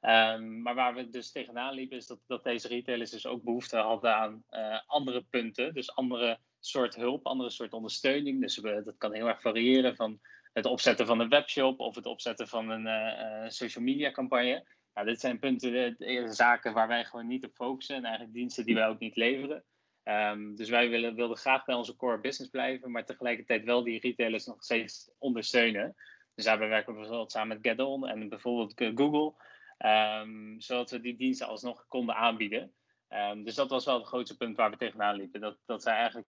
Um, 0.00 0.62
maar 0.62 0.74
waar 0.74 0.94
we 0.94 1.08
dus 1.08 1.32
tegenaan 1.32 1.74
liepen, 1.74 1.96
is 1.96 2.06
dat, 2.06 2.20
dat 2.26 2.44
deze 2.44 2.68
retailers 2.68 3.10
dus 3.10 3.26
ook 3.26 3.42
behoefte 3.42 3.76
hadden 3.76 4.14
aan 4.14 4.44
uh, 4.50 4.80
andere 4.86 5.24
punten. 5.30 5.74
Dus 5.74 5.94
andere 5.94 6.38
soort 6.60 6.94
hulp, 6.94 7.26
andere 7.26 7.50
soort 7.50 7.72
ondersteuning. 7.72 8.40
Dus 8.40 8.58
we, 8.58 8.82
dat 8.84 8.96
kan 8.98 9.14
heel 9.14 9.28
erg 9.28 9.40
variëren 9.40 9.96
van 9.96 10.20
het 10.52 10.66
opzetten 10.66 11.06
van 11.06 11.20
een 11.20 11.28
webshop 11.28 11.80
of 11.80 11.94
het 11.94 12.06
opzetten 12.06 12.48
van 12.48 12.70
een 12.70 12.86
uh, 12.86 13.48
social 13.48 13.84
media 13.84 14.10
campagne. 14.10 14.66
Nou, 14.94 15.06
dit 15.06 15.20
zijn 15.20 15.38
punten, 15.38 15.96
zaken 16.34 16.72
waar 16.72 16.88
wij 16.88 17.04
gewoon 17.04 17.26
niet 17.26 17.44
op 17.44 17.54
focussen 17.54 17.96
en 17.96 18.04
eigenlijk 18.04 18.34
diensten 18.34 18.64
die 18.64 18.74
wij 18.74 18.88
ook 18.88 18.98
niet 18.98 19.16
leveren. 19.16 19.64
Um, 20.08 20.56
dus 20.56 20.68
wij 20.68 20.88
willen, 20.88 21.14
wilden 21.14 21.36
graag 21.36 21.64
bij 21.64 21.74
onze 21.74 21.96
core 21.96 22.20
business 22.20 22.50
blijven, 22.50 22.90
maar 22.90 23.04
tegelijkertijd 23.04 23.64
wel 23.64 23.82
die 23.82 24.00
retailers 24.00 24.46
nog 24.46 24.62
steeds 24.62 25.10
ondersteunen. 25.18 25.94
Dus 26.34 26.44
daarbij 26.44 26.68
werken 26.68 26.92
we 26.92 26.98
bijvoorbeeld 26.98 27.32
samen 27.32 27.48
met 27.48 27.66
Get 27.66 28.10
en 28.10 28.28
bijvoorbeeld 28.28 28.72
Google, 28.94 29.34
um, 29.78 30.60
zodat 30.60 30.90
we 30.90 31.00
die 31.00 31.16
diensten 31.16 31.46
alsnog 31.46 31.86
konden 31.88 32.14
aanbieden. 32.14 32.74
Um, 33.08 33.44
dus 33.44 33.54
dat 33.54 33.70
was 33.70 33.84
wel 33.84 33.98
het 33.98 34.06
grootste 34.06 34.36
punt 34.36 34.56
waar 34.56 34.70
we 34.70 34.76
tegenaan 34.76 35.16
liepen. 35.16 35.40
Dat, 35.40 35.58
dat 35.66 35.82
zij 35.82 35.94
eigenlijk 35.94 36.28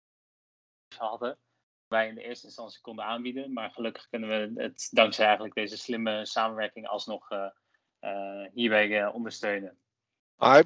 hadden. 0.96 1.38
Wij 1.86 2.08
in 2.08 2.14
de 2.14 2.22
eerste 2.22 2.46
instantie 2.46 2.80
konden 2.80 3.04
aanbieden. 3.04 3.52
Maar 3.52 3.70
gelukkig 3.70 4.08
kunnen 4.08 4.28
we 4.28 4.62
het 4.62 4.88
dankzij 4.90 5.24
eigenlijk 5.24 5.54
deze 5.54 5.76
slimme 5.76 6.26
samenwerking 6.26 6.88
alsnog 6.88 7.30
uh, 7.30 7.50
uh, 8.00 8.46
hierbij 8.52 8.88
uh, 8.88 9.14
ondersteunen. 9.14 9.78
Maar 10.40 10.64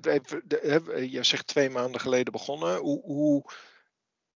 je 1.02 1.22
zegt 1.22 1.46
twee 1.46 1.70
maanden 1.70 2.00
geleden 2.00 2.32
begonnen. 2.32 2.76
Hoe, 2.76 3.02
hoe 3.02 3.44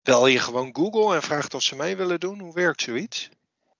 bel 0.02 0.26
je 0.26 0.38
gewoon 0.38 0.76
Google 0.76 1.14
en 1.14 1.22
vraagt 1.22 1.54
of 1.54 1.62
ze 1.62 1.76
mee 1.76 1.96
willen 1.96 2.20
doen? 2.20 2.38
Hoe 2.38 2.54
werkt 2.54 2.80
zoiets? 2.80 3.28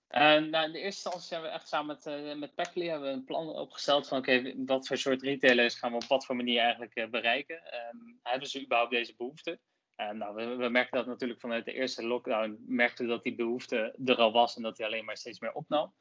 nou, 0.08 0.42
in 0.42 0.50
de 0.50 0.60
eerste 0.60 0.82
instantie 0.82 1.32
hebben 1.32 1.50
we 1.50 1.56
echt 1.56 1.68
samen 1.68 1.86
met, 1.86 2.06
uh, 2.06 2.34
met 2.34 2.50
hebben 2.74 3.08
we 3.08 3.14
een 3.14 3.24
plan 3.24 3.48
opgesteld 3.48 4.08
van 4.08 4.18
oké, 4.18 4.54
wat 4.66 4.86
voor 4.86 4.96
soort 4.96 5.22
retailers 5.22 5.74
gaan 5.74 5.90
we 5.90 5.96
op 5.96 6.04
wat 6.04 6.26
voor 6.26 6.36
manier 6.36 6.60
eigenlijk 6.60 7.10
bereiken. 7.10 7.56
Um, 7.56 8.18
hebben 8.22 8.48
ze 8.48 8.62
überhaupt 8.62 8.92
deze 8.92 9.14
behoefte? 9.16 9.58
Nou, 9.96 10.34
we, 10.34 10.54
we 10.56 10.68
merkten 10.68 10.98
dat 10.98 11.06
natuurlijk 11.06 11.40
vanuit 11.40 11.64
de 11.64 11.72
eerste 11.72 12.06
lockdown, 12.06 12.64
merkten 12.66 13.04
we 13.04 13.10
dat 13.10 13.22
die 13.22 13.34
behoefte 13.34 13.94
er 14.04 14.16
al 14.16 14.32
was 14.32 14.56
en 14.56 14.62
dat 14.62 14.76
die 14.76 14.86
alleen 14.86 15.04
maar 15.04 15.16
steeds 15.16 15.40
meer 15.40 15.52
opnam, 15.52 15.94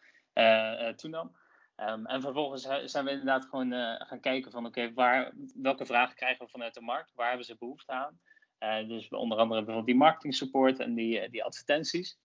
toenam. 0.95 1.35
Um, 1.82 2.05
en 2.05 2.22
vervolgens 2.22 2.62
zijn 2.86 3.05
we 3.05 3.12
inderdaad 3.12 3.46
gewoon 3.46 3.74
uh, 3.74 3.96
gaan 3.98 4.20
kijken 4.20 4.51
van 4.51 4.65
oké, 4.65 4.94
welke 5.55 5.86
vragen 5.86 6.15
krijgen 6.15 6.46
we 6.46 6.51
vanuit 6.51 6.74
de 6.74 6.82
markt? 6.82 7.12
Waar 7.13 7.27
hebben 7.27 7.46
ze 7.46 7.58
behoefte 7.58 7.91
aan? 7.91 8.20
Uh, 8.60 8.88
dus 8.88 9.10
onder 9.10 9.38
andere 9.38 9.60
bijvoorbeeld 9.60 9.86
die 9.86 9.96
marketing 9.96 10.36
support 10.36 10.79
en 10.79 10.94
die, 10.94 11.29
die 11.29 11.44
advertenties. 11.44 12.17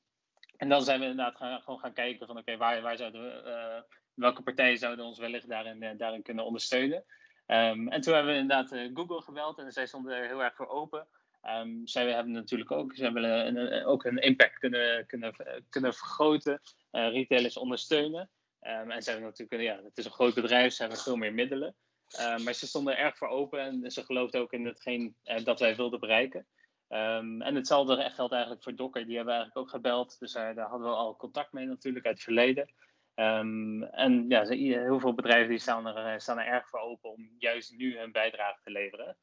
En 0.57 0.69
dan 0.69 0.83
zijn 0.83 1.01
we 1.01 1.07
inderdaad 1.07 1.37
gaan, 1.37 1.61
gewoon 1.61 1.81
gaan 1.81 1.93
kijken 1.93 2.27
van 2.27 2.39
oké, 2.39 2.57
waar, 2.57 2.83
waar 2.83 2.97
zouden 2.97 3.23
we, 3.23 3.85
welke 4.15 4.43
partijen 4.43 4.79
zouden 4.79 5.05
ons 5.05 5.19
wellicht 5.19 5.49
daarin, 5.49 5.97
daarin 5.97 6.23
kunnen 6.23 6.45
ondersteunen? 6.45 7.05
Um, 7.47 7.89
en 7.89 8.01
toen 8.01 8.15
hebben 8.15 8.33
we 8.33 8.39
inderdaad 8.39 8.91
Google 8.95 9.23
gebeld 9.23 9.59
en 9.59 9.73
zij 9.73 9.87
stonden 9.87 10.17
er 10.17 10.27
heel 10.27 10.43
erg 10.43 10.55
voor 10.55 10.69
open. 10.69 11.07
Um, 11.43 11.87
zij 11.87 12.13
hebben 12.13 12.33
natuurlijk 12.33 12.71
ook, 12.71 12.97
hebben 12.97 13.25
een, 13.57 13.85
ook 13.85 14.05
een 14.05 14.19
impact 14.19 14.59
kunnen, 14.59 15.07
kunnen, 15.07 15.35
kunnen 15.71 15.95
vergroten, 15.95 16.61
retailers 16.91 17.57
ondersteunen. 17.57 18.31
Um, 18.63 18.91
en 18.91 19.03
ze 19.03 19.11
hebben 19.11 19.29
natuurlijk, 19.29 19.63
ja, 19.63 19.85
het 19.85 19.99
is 19.99 20.05
een 20.05 20.11
groot 20.11 20.35
bedrijf, 20.35 20.73
ze 20.73 20.83
hebben 20.83 21.01
veel 21.01 21.17
meer 21.17 21.35
middelen. 21.35 21.75
Um, 22.21 22.43
maar 22.43 22.55
ze 22.55 22.67
stonden 22.67 22.99
erg 22.99 23.17
voor 23.17 23.29
open 23.29 23.61
en 23.61 23.91
ze 23.91 24.05
geloofden 24.05 24.41
ook 24.41 24.53
in 24.53 24.67
hetgeen 24.67 25.17
uh, 25.25 25.45
dat 25.45 25.61
wij 25.61 25.77
wilden 25.77 26.01
bereiken. 26.01 26.47
Um, 26.89 27.43
en 27.43 27.55
hetzelfde 27.55 28.11
geldt 28.11 28.33
eigenlijk 28.33 28.63
voor 28.63 28.75
Docker, 28.75 29.07
die 29.07 29.17
hebben 29.17 29.35
eigenlijk 29.35 29.67
ook 29.67 29.75
gebeld. 29.75 30.19
Dus 30.19 30.35
uh, 30.35 30.55
daar 30.55 30.69
hadden 30.69 30.89
we 30.89 30.95
al 30.95 31.17
contact 31.17 31.53
mee 31.53 31.67
natuurlijk 31.67 32.07
uit 32.07 32.15
het 32.15 32.25
verleden. 32.25 32.73
En 33.15 34.25
ja, 34.29 34.47
heel 34.47 35.01
veel 35.01 35.15
bedrijven 35.15 35.49
die 35.49 35.59
staan, 35.59 35.87
er, 35.87 36.21
staan 36.21 36.39
er 36.39 36.47
erg 36.47 36.69
voor 36.69 36.81
open 36.81 37.11
om 37.11 37.35
juist 37.39 37.77
nu 37.77 37.99
hun 37.99 38.13
bijdrage 38.13 38.61
te 38.63 38.71
leveren. 38.71 39.17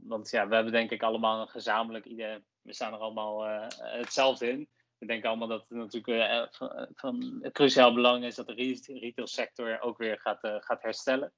Want 0.00 0.30
ja, 0.30 0.48
we 0.48 0.54
hebben 0.54 0.72
denk 0.72 0.90
ik 0.90 1.02
allemaal 1.02 1.40
een 1.40 1.48
gezamenlijk 1.48 2.04
idee. 2.04 2.44
We 2.62 2.72
staan 2.74 2.92
er 2.92 2.98
allemaal 2.98 3.44
hetzelfde 3.78 4.48
in. 4.48 4.68
We 4.98 5.06
denken 5.06 5.28
allemaal 5.28 5.48
dat 5.48 5.64
het 5.68 5.78
natuurlijk 5.78 6.30
uh, 6.30 6.46
van, 6.50 6.88
van 6.94 7.48
cruciaal 7.52 7.94
belang 7.94 8.24
is 8.24 8.34
dat 8.34 8.46
de 8.46 8.80
retailsector 8.86 9.80
ook 9.80 9.98
weer 9.98 10.18
gaat, 10.20 10.38
gaat 10.40 10.82
herstellen. 10.82 11.32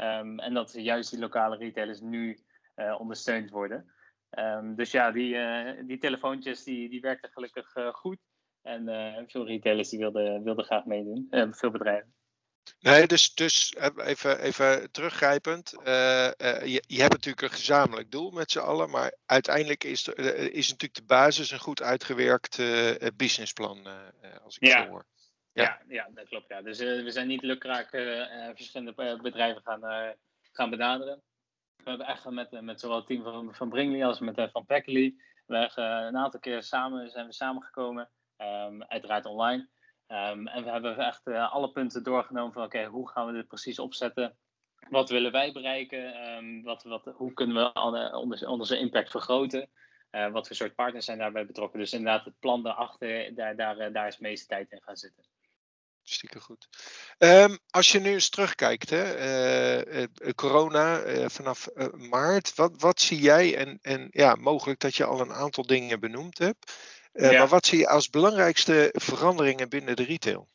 Um, 0.00 0.38
en 0.38 0.54
dat 0.54 0.72
juist 0.72 1.10
die 1.10 1.20
lokale 1.20 1.56
retailers 1.56 2.00
nu 2.00 2.38
ondersteund 2.98 3.50
worden. 3.50 3.92
Um, 4.38 4.74
dus 4.74 4.90
ja, 4.90 5.10
die, 5.10 5.36
die 5.86 5.98
telefoontjes 5.98 6.64
die, 6.64 6.88
die 6.88 7.00
werkten 7.00 7.30
gelukkig 7.30 7.72
goed. 7.92 8.18
En 8.62 8.84
veel 9.28 9.46
retailers 9.46 9.88
die 9.88 9.98
wilden, 9.98 10.42
wilden 10.42 10.64
graag 10.64 10.84
meedoen. 10.84 11.26
veel 11.50 11.70
bedrijven. 11.70 12.14
Nee, 12.80 13.06
dus, 13.06 13.34
dus 13.34 13.76
even, 13.96 14.40
even 14.40 14.90
teruggrijpend. 14.90 15.74
Uh, 15.74 16.24
uh, 16.24 16.64
je, 16.64 16.84
je, 16.86 17.00
hebt 17.00 17.12
natuurlijk 17.12 17.42
een 17.42 17.50
gezamenlijk 17.50 18.10
doel 18.10 18.30
met 18.30 18.50
z'n 18.50 18.58
allen, 18.58 18.90
maar 18.90 19.14
uiteindelijk 19.26 19.84
is, 19.84 20.06
er, 20.06 20.52
is 20.52 20.68
natuurlijk 20.68 21.00
de 21.00 21.06
basis 21.06 21.50
een 21.50 21.58
goed 21.58 21.82
uitgewerkt 21.82 22.56
businessplan, 23.16 23.86
als 24.44 24.58
ik 24.58 24.68
ja. 24.68 24.82
zo 24.82 24.88
hoor. 24.88 25.04
Ja. 25.52 25.62
ja, 25.62 25.80
ja, 25.88 26.08
dat 26.14 26.28
klopt. 26.28 26.48
Ja. 26.48 26.62
Dus 26.62 26.78
we 26.78 27.10
zijn 27.10 27.26
niet 27.26 27.42
lukraak 27.42 27.88
verschillende 28.54 29.18
bedrijven 29.22 29.62
gaan, 29.62 30.14
gaan 30.52 30.70
benaderen. 30.70 31.22
We 31.76 31.88
hebben 31.88 32.06
echt 32.06 32.30
met, 32.30 32.60
met 32.60 32.80
zowel 32.80 32.96
het 32.96 33.06
team 33.06 33.22
van, 33.22 33.54
van 33.54 33.68
Bringley 33.68 34.06
als 34.06 34.18
met 34.18 34.48
van 34.52 34.66
Packley. 34.66 35.14
We 35.46 35.56
hebben 35.56 36.06
een 36.06 36.16
aantal 36.16 36.40
keer 36.40 36.62
samen 36.62 37.10
zijn 37.10 37.26
we 37.26 37.32
samengekomen, 37.32 38.10
um, 38.38 38.82
uiteraard 38.82 39.24
online. 39.26 39.68
Um, 40.12 40.46
en 40.46 40.64
we 40.64 40.70
hebben 40.70 40.98
echt 40.98 41.20
uh, 41.24 41.52
alle 41.52 41.70
punten 41.70 42.02
doorgenomen 42.02 42.52
van 42.52 42.64
oké, 42.64 42.84
hoe 42.84 43.08
gaan 43.08 43.26
we 43.26 43.32
dit 43.32 43.48
precies 43.48 43.78
opzetten? 43.78 44.36
Wat 44.88 45.08
willen 45.08 45.32
wij 45.32 45.52
bereiken? 45.52 46.28
Um, 46.28 46.62
wat, 46.62 46.82
wat, 46.82 47.04
hoe 47.14 47.32
kunnen 47.32 47.56
we 47.56 48.16
onze, 48.16 48.48
onze 48.48 48.78
impact 48.78 49.10
vergroten? 49.10 49.70
Uh, 50.10 50.32
wat 50.32 50.46
voor 50.46 50.56
soort 50.56 50.74
partners 50.74 51.04
zijn 51.04 51.18
daarbij 51.18 51.46
betrokken? 51.46 51.78
Dus 51.78 51.92
inderdaad, 51.92 52.24
het 52.24 52.38
plan 52.38 52.62
daarachter, 52.62 53.34
daar, 53.34 53.56
daar, 53.56 53.78
eh, 53.78 53.92
daar 53.92 54.06
is 54.06 54.16
de 54.16 54.22
meeste 54.22 54.46
tijd 54.46 54.70
in 54.70 54.82
gaan 54.82 54.96
zitten. 54.96 55.24
Stiekem 56.02 56.40
goed. 56.40 56.68
Um, 57.18 57.58
als 57.70 57.92
je 57.92 58.00
nu 58.00 58.12
eens 58.12 58.28
terugkijkt, 58.28 58.90
hè, 58.90 60.06
corona 60.34 61.02
vanaf 61.28 61.68
maart, 61.92 62.54
wat, 62.54 62.80
wat 62.80 63.00
zie 63.00 63.20
jij? 63.20 63.56
En, 63.56 63.78
en 63.82 64.08
ja, 64.10 64.34
mogelijk 64.34 64.80
dat 64.80 64.96
je 64.96 65.04
al 65.04 65.20
een 65.20 65.32
aantal 65.32 65.66
dingen 65.66 66.00
benoemd 66.00 66.38
hebt. 66.38 66.72
Uh, 67.12 67.30
ja. 67.30 67.38
Maar 67.38 67.48
wat 67.48 67.66
zie 67.66 67.78
je 67.78 67.88
als 67.88 68.10
belangrijkste 68.10 68.88
veranderingen 68.92 69.68
binnen 69.68 69.96
de 69.96 70.04
retail? 70.04 70.48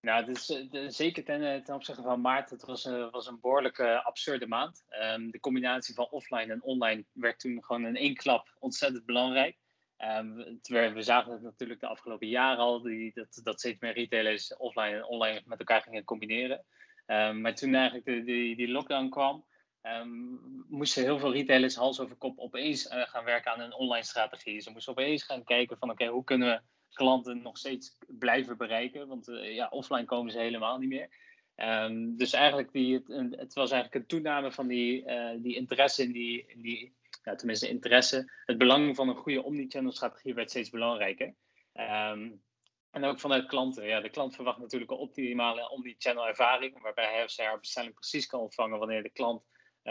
Nou, 0.00 0.24
dus, 0.24 0.46
de, 0.46 0.90
zeker 0.90 1.24
ten, 1.24 1.42
eh, 1.42 1.62
ten, 1.62 1.74
opzichte 1.74 2.02
van 2.02 2.20
maart, 2.20 2.50
het 2.50 2.64
was, 2.64 2.84
uh, 2.84 3.10
was 3.10 3.26
een 3.26 3.40
behoorlijk 3.40 3.80
absurde 3.80 4.46
maand. 4.46 4.84
Um, 5.14 5.30
de 5.30 5.40
combinatie 5.40 5.94
van 5.94 6.10
offline 6.10 6.52
en 6.52 6.62
online 6.62 7.04
werd 7.12 7.40
toen 7.40 7.64
gewoon 7.64 7.86
in 7.86 7.96
één 7.96 8.14
klap 8.14 8.56
ontzettend 8.58 9.04
belangrijk. 9.04 9.56
Um, 9.98 10.58
terwijl 10.62 10.92
we 10.92 11.02
zagen 11.02 11.32
het 11.32 11.42
natuurlijk 11.42 11.80
de 11.80 11.86
afgelopen 11.86 12.28
jaren 12.28 12.58
al, 12.58 12.82
die, 12.82 13.10
dat, 13.14 13.40
dat 13.42 13.58
steeds 13.58 13.80
meer 13.80 13.92
retailers 13.92 14.56
offline 14.56 14.96
en 14.96 15.06
online 15.06 15.42
met 15.44 15.58
elkaar 15.58 15.82
gingen 15.82 16.04
combineren. 16.04 16.64
Um, 17.06 17.40
maar 17.40 17.54
toen 17.54 17.74
eigenlijk 17.74 18.04
de, 18.04 18.24
die, 18.24 18.56
die 18.56 18.68
lockdown 18.68 19.08
kwam, 19.08 19.44
um, 19.86 20.64
moesten 20.68 21.02
heel 21.02 21.18
veel 21.18 21.32
retailers 21.32 21.74
hals 21.74 22.00
over 22.00 22.16
kop 22.16 22.38
opeens 22.38 22.86
uh, 22.86 23.02
gaan 23.02 23.24
werken 23.24 23.52
aan 23.52 23.60
een 23.60 23.74
online 23.74 24.04
strategie. 24.04 24.60
Ze 24.60 24.70
moesten 24.70 24.92
opeens 24.92 25.22
gaan 25.22 25.44
kijken 25.44 25.78
van 25.78 25.90
oké, 25.90 26.06
hoe 26.06 26.24
kunnen 26.24 26.48
we 26.48 26.60
klanten 26.92 27.42
nog 27.42 27.58
steeds 27.58 27.98
blijven 28.06 28.56
bereiken? 28.56 29.08
Want 29.08 29.28
uh, 29.28 29.54
ja, 29.54 29.68
offline 29.68 30.04
komen 30.04 30.32
ze 30.32 30.38
helemaal 30.38 30.78
niet 30.78 30.88
meer. 30.88 31.08
Um, 31.56 32.16
dus 32.16 32.32
eigenlijk 32.32 32.72
die, 32.72 33.02
het, 33.30 33.54
was 33.54 33.70
eigenlijk 33.70 33.94
een 33.94 34.06
toename 34.06 34.52
van 34.52 34.66
die, 34.66 35.04
uh, 35.06 35.30
die 35.36 35.56
interesse 35.56 36.02
in 36.02 36.12
die, 36.12 36.46
die 36.56 36.94
tenminste 37.36 37.68
interesse. 37.68 38.32
Het 38.44 38.58
belang 38.58 38.96
van 38.96 39.08
een 39.08 39.16
goede 39.16 39.42
omnichannel 39.42 39.92
strategie 39.92 40.34
werd 40.34 40.50
steeds 40.50 40.70
belangrijker. 40.70 41.34
Um, 41.74 42.42
en 42.90 43.04
ook 43.04 43.20
vanuit 43.20 43.46
klanten. 43.46 43.86
Ja, 43.86 44.00
de 44.00 44.10
klant 44.10 44.34
verwacht 44.34 44.58
natuurlijk 44.58 44.90
een 44.90 44.96
optimale 44.96 45.70
omnichannel 45.70 46.26
ervaring, 46.26 46.82
waarbij 46.82 47.12
hij 47.12 47.24
of 47.24 47.30
zij 47.30 47.46
haar 47.46 47.58
bestelling 47.58 47.94
precies 47.94 48.26
kan 48.26 48.40
ontvangen 48.40 48.78
wanneer 48.78 49.02
de 49.02 49.10
klant 49.10 49.42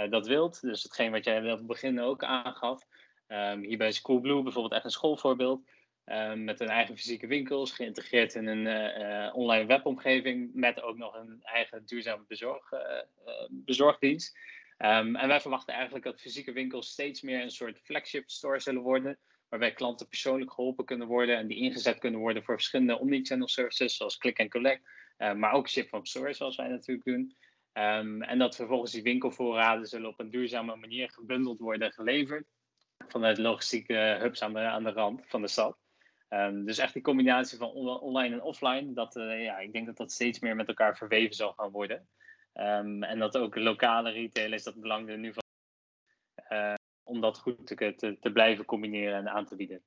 dat 0.10 0.28
wilt. 0.28 0.62
Dus 0.62 0.84
hetgeen 0.84 1.12
wat 1.12 1.26
jij 1.26 1.52
op 1.52 1.58
het 1.58 1.68
begin 1.68 2.02
ook 2.02 2.24
aangaf. 2.24 2.88
Um, 3.28 3.62
hier 3.62 3.78
bij 3.78 3.92
Schoolblue 3.92 4.44
bijvoorbeeld 4.44 4.74
echt 4.74 4.84
een 4.84 4.92
schoolvoorbeeld. 4.92 5.62
Um, 6.06 6.44
met 6.44 6.60
een 6.60 6.70
eigen 6.70 6.98
fysieke 6.98 7.28
winkels, 7.28 7.72
geïntegreerd 7.72 8.34
in 8.34 8.48
een 8.48 8.66
uh, 8.66 9.36
online 9.36 9.66
webomgeving. 9.66 10.50
Met 10.54 10.82
ook 10.82 10.98
nog 10.98 11.16
een 11.16 11.40
eigen 11.42 11.86
duurzame 11.86 12.24
bezorg, 12.28 12.70
bezorgdienst. 13.50 14.38
Um, 14.78 15.16
en 15.16 15.28
wij 15.28 15.42
verwachten 15.42 15.74
eigenlijk 15.74 16.06
dat 16.06 16.22
fysieke 16.22 16.52
winkels 16.52 16.90
steeds 16.90 17.22
meer 17.22 17.42
een 17.42 17.52
soort 17.52 17.80
flagship 17.80 18.30
store 18.30 18.60
zullen 18.60 18.82
worden 18.82 19.18
waarbij 19.50 19.74
klanten 19.74 20.08
persoonlijk 20.08 20.54
geholpen 20.54 20.86
kunnen 20.86 21.08
worden 21.08 21.38
en 21.38 21.48
die 21.48 21.58
ingezet 21.58 21.98
kunnen 21.98 22.20
worden 22.20 22.44
voor 22.44 22.56
verschillende 22.56 23.00
omnichannel 23.00 23.48
services, 23.48 23.96
zoals 23.96 24.18
click 24.18 24.40
and 24.40 24.52
collect, 24.52 24.82
maar 25.18 25.52
ook 25.52 25.70
ship 25.70 25.88
from 25.88 26.06
store, 26.06 26.34
zoals 26.34 26.56
wij 26.56 26.68
natuurlijk 26.68 27.06
doen. 27.06 27.36
Um, 27.78 28.22
en 28.22 28.40
dat 28.40 28.56
vervolgens 28.56 28.92
die 28.92 29.04
winkelvoorraden 29.04 29.86
zullen 29.86 30.10
op 30.10 30.20
een 30.20 30.30
duurzame 30.30 30.76
manier 30.76 31.10
gebundeld 31.10 31.60
worden 31.60 31.92
geleverd 31.92 32.46
vanuit 33.08 33.38
logistieke 33.38 34.18
hubs 34.20 34.42
aan 34.42 34.54
de, 34.54 34.60
aan 34.60 34.84
de 34.84 34.92
rand 34.92 35.24
van 35.28 35.42
de 35.42 35.48
stad. 35.48 35.78
Um, 36.30 36.66
dus 36.66 36.78
echt 36.78 36.94
die 36.94 37.02
combinatie 37.02 37.58
van 37.58 37.70
online 37.72 38.36
en 38.36 38.42
offline, 38.42 38.94
dat, 38.94 39.16
uh, 39.16 39.44
ja, 39.44 39.58
ik 39.58 39.74
denk 39.74 39.86
dat 39.86 39.98
dat 39.98 40.12
steeds 40.12 40.40
meer 40.40 40.56
met 40.56 40.68
elkaar 40.68 40.98
verweven 40.98 41.36
zal 41.36 41.54
gaan 41.54 41.72
worden. 41.72 42.08
Um, 42.54 43.04
en 43.04 43.20
dat 43.20 43.38
ook 43.38 43.56
lokale 43.56 44.12
retailers 44.12 44.64
dat 44.64 44.76
belang 44.76 45.10
er 45.10 45.18
nu 45.18 45.34
van. 45.34 45.44
Uh, 46.50 46.74
om 47.04 47.22
dat 47.22 47.40
goed 47.40 47.68
te, 47.68 47.96
te, 47.96 48.18
te, 48.20 48.32
blijven 48.32 48.66
combineren 48.66 49.18
en 49.18 49.30
aan 49.30 49.46
te 49.46 49.56
bieden. 49.56 49.84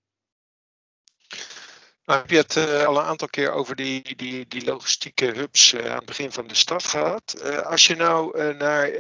Nou, 2.09 2.21
heb 2.21 2.31
je 2.31 2.37
het 2.37 2.57
uh, 2.57 2.85
al 2.85 2.99
een 2.99 3.05
aantal 3.05 3.29
keer 3.29 3.51
over 3.51 3.77
die, 3.77 4.17
die, 4.17 4.47
die 4.47 4.65
logistieke 4.65 5.25
hubs 5.25 5.73
uh, 5.73 5.87
aan 5.87 5.97
het 5.97 6.05
begin 6.05 6.33
van 6.33 6.47
de 6.47 6.55
stad 6.55 6.85
gehad. 6.85 7.43
Uh, 7.45 7.59
als 7.59 7.87
je 7.87 7.95
nou 7.95 8.55
naar 8.55 8.91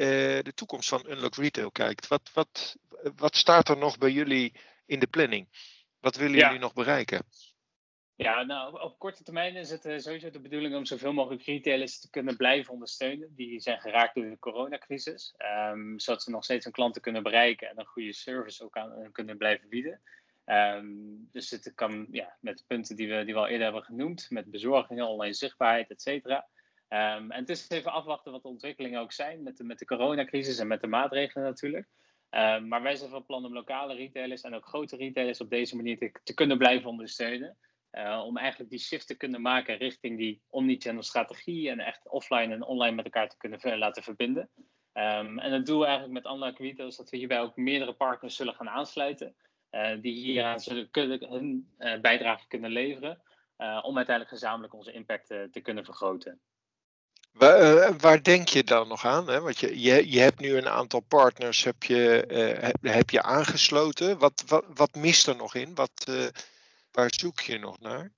de 0.42 0.52
toekomst 0.54 0.88
van 0.88 1.04
Unlock 1.08 1.34
Retail 1.34 1.70
kijkt, 1.70 2.08
wat, 2.08 2.30
wat, 2.34 2.76
wat 3.16 3.36
staat 3.36 3.68
er 3.68 3.76
nog 3.76 3.98
bij 3.98 4.10
jullie 4.10 4.52
in 4.86 4.98
de 4.98 5.06
planning? 5.06 5.48
Wat 6.00 6.16
willen 6.16 6.36
ja. 6.36 6.44
jullie 6.44 6.60
nog 6.60 6.72
bereiken? 6.72 7.22
Ja, 8.14 8.42
nou, 8.42 8.80
op 8.80 8.98
korte 8.98 9.22
termijn 9.22 9.56
is 9.56 9.70
het 9.70 9.82
sowieso 9.82 10.30
de 10.30 10.40
bedoeling 10.40 10.74
om 10.74 10.84
zoveel 10.84 11.12
mogelijk 11.12 11.44
retailers 11.44 12.00
te 12.00 12.10
kunnen 12.10 12.36
blijven 12.36 12.72
ondersteunen. 12.72 13.34
Die 13.34 13.60
zijn 13.60 13.80
geraakt 13.80 14.14
door 14.14 14.24
de 14.24 14.38
coronacrisis. 14.38 15.34
Um, 15.72 15.98
zodat 15.98 16.22
ze 16.22 16.30
nog 16.30 16.44
steeds 16.44 16.64
hun 16.64 16.72
klanten 16.72 17.02
kunnen 17.02 17.22
bereiken 17.22 17.68
en 17.68 17.78
een 17.78 17.86
goede 17.86 18.12
service 18.12 18.64
ook 18.64 18.76
aan 18.76 19.08
kunnen 19.12 19.36
blijven 19.36 19.68
bieden. 19.68 20.00
Um, 20.50 21.28
dus 21.32 21.50
het 21.50 21.72
kan 21.74 22.06
ja, 22.10 22.36
met 22.40 22.64
punten 22.66 22.96
die 22.96 23.08
we, 23.08 23.24
die 23.24 23.34
we 23.34 23.40
al 23.40 23.46
eerder 23.46 23.64
hebben 23.64 23.82
genoemd, 23.82 24.26
met 24.30 24.50
bezorgingen, 24.50 25.08
online 25.08 25.34
zichtbaarheid, 25.34 25.90
et 25.90 26.02
cetera. 26.02 26.46
Um, 26.88 27.30
en 27.30 27.40
het 27.40 27.48
is 27.48 27.70
even 27.70 27.92
afwachten 27.92 28.32
wat 28.32 28.42
de 28.42 28.48
ontwikkelingen 28.48 29.00
ook 29.00 29.12
zijn 29.12 29.42
met 29.42 29.56
de, 29.56 29.64
met 29.64 29.78
de 29.78 29.84
coronacrisis 29.84 30.58
en 30.58 30.66
met 30.66 30.80
de 30.80 30.86
maatregelen 30.86 31.44
natuurlijk. 31.44 31.86
Um, 32.30 32.68
maar 32.68 32.82
wij 32.82 32.96
zijn 32.96 33.10
van 33.10 33.26
plan 33.26 33.44
om 33.44 33.52
lokale 33.52 33.94
retailers 33.94 34.42
en 34.42 34.54
ook 34.54 34.66
grote 34.66 34.96
retailers 34.96 35.40
op 35.40 35.50
deze 35.50 35.76
manier 35.76 35.98
te, 35.98 36.12
te 36.22 36.34
kunnen 36.34 36.58
blijven 36.58 36.90
ondersteunen. 36.90 37.56
Uh, 37.92 38.22
om 38.26 38.36
eigenlijk 38.36 38.70
die 38.70 38.78
shift 38.78 39.06
te 39.06 39.16
kunnen 39.16 39.42
maken 39.42 39.76
richting 39.76 40.18
die 40.18 40.42
omnichannel 40.48 41.02
strategie 41.02 41.70
en 41.70 41.80
echt 41.80 42.08
offline 42.08 42.54
en 42.54 42.64
online 42.64 42.96
met 42.96 43.04
elkaar 43.04 43.28
te 43.28 43.36
kunnen 43.36 43.78
laten 43.78 44.02
verbinden. 44.02 44.50
En 44.92 45.38
het 45.52 45.66
doel 45.66 45.86
eigenlijk 45.86 46.12
met 46.12 46.32
Unlock 46.32 46.58
Retail 46.58 46.88
is 46.88 46.96
dat 46.96 47.10
we 47.10 47.16
hierbij 47.16 47.40
ook 47.40 47.56
meerdere 47.56 47.92
partners 47.92 48.36
zullen 48.36 48.54
gaan 48.54 48.68
aansluiten. 48.68 49.36
Uh, 49.70 49.90
die 50.00 50.12
hieraan 50.12 50.60
zullen 50.60 50.90
kunnen, 50.90 51.28
hun 51.28 51.70
uh, 51.78 52.00
bijdrage 52.00 52.46
kunnen 52.48 52.70
leveren. 52.70 53.22
om 53.58 53.96
uiteindelijk 53.96 54.28
gezamenlijk 54.28 54.74
onze 54.74 54.92
impact 54.92 55.26
te 55.26 55.60
kunnen 55.62 55.84
vergroten. 55.84 56.40
Waar, 57.32 57.96
waar, 57.98 58.22
denk 58.22 58.48
je 58.48 58.64
dan 58.64 58.88
nog 58.88 59.04
aan? 59.04 59.28
Hè? 59.28 59.40
Want 59.40 59.58
je, 59.58 59.80
je, 59.80 60.10
je 60.10 60.20
hebt 60.20 60.40
nu 60.40 60.56
een 60.56 60.68
aantal 60.68 61.00
partners 61.00 61.64
heb 61.64 61.82
je, 61.82 62.24
heb, 62.60 62.76
heb 62.82 63.10
je 63.10 63.22
aangesloten. 63.22 64.18
Wat, 64.18 64.44
wat, 64.46 64.64
wat 64.74 64.94
mist 64.94 65.26
er 65.26 65.36
nog 65.36 65.54
in? 65.54 65.74
Wat, 65.74 66.06
Waar 66.98 67.14
zoek 67.14 67.40
je 67.40 67.58
nog 67.58 67.80
naar? 67.80 68.12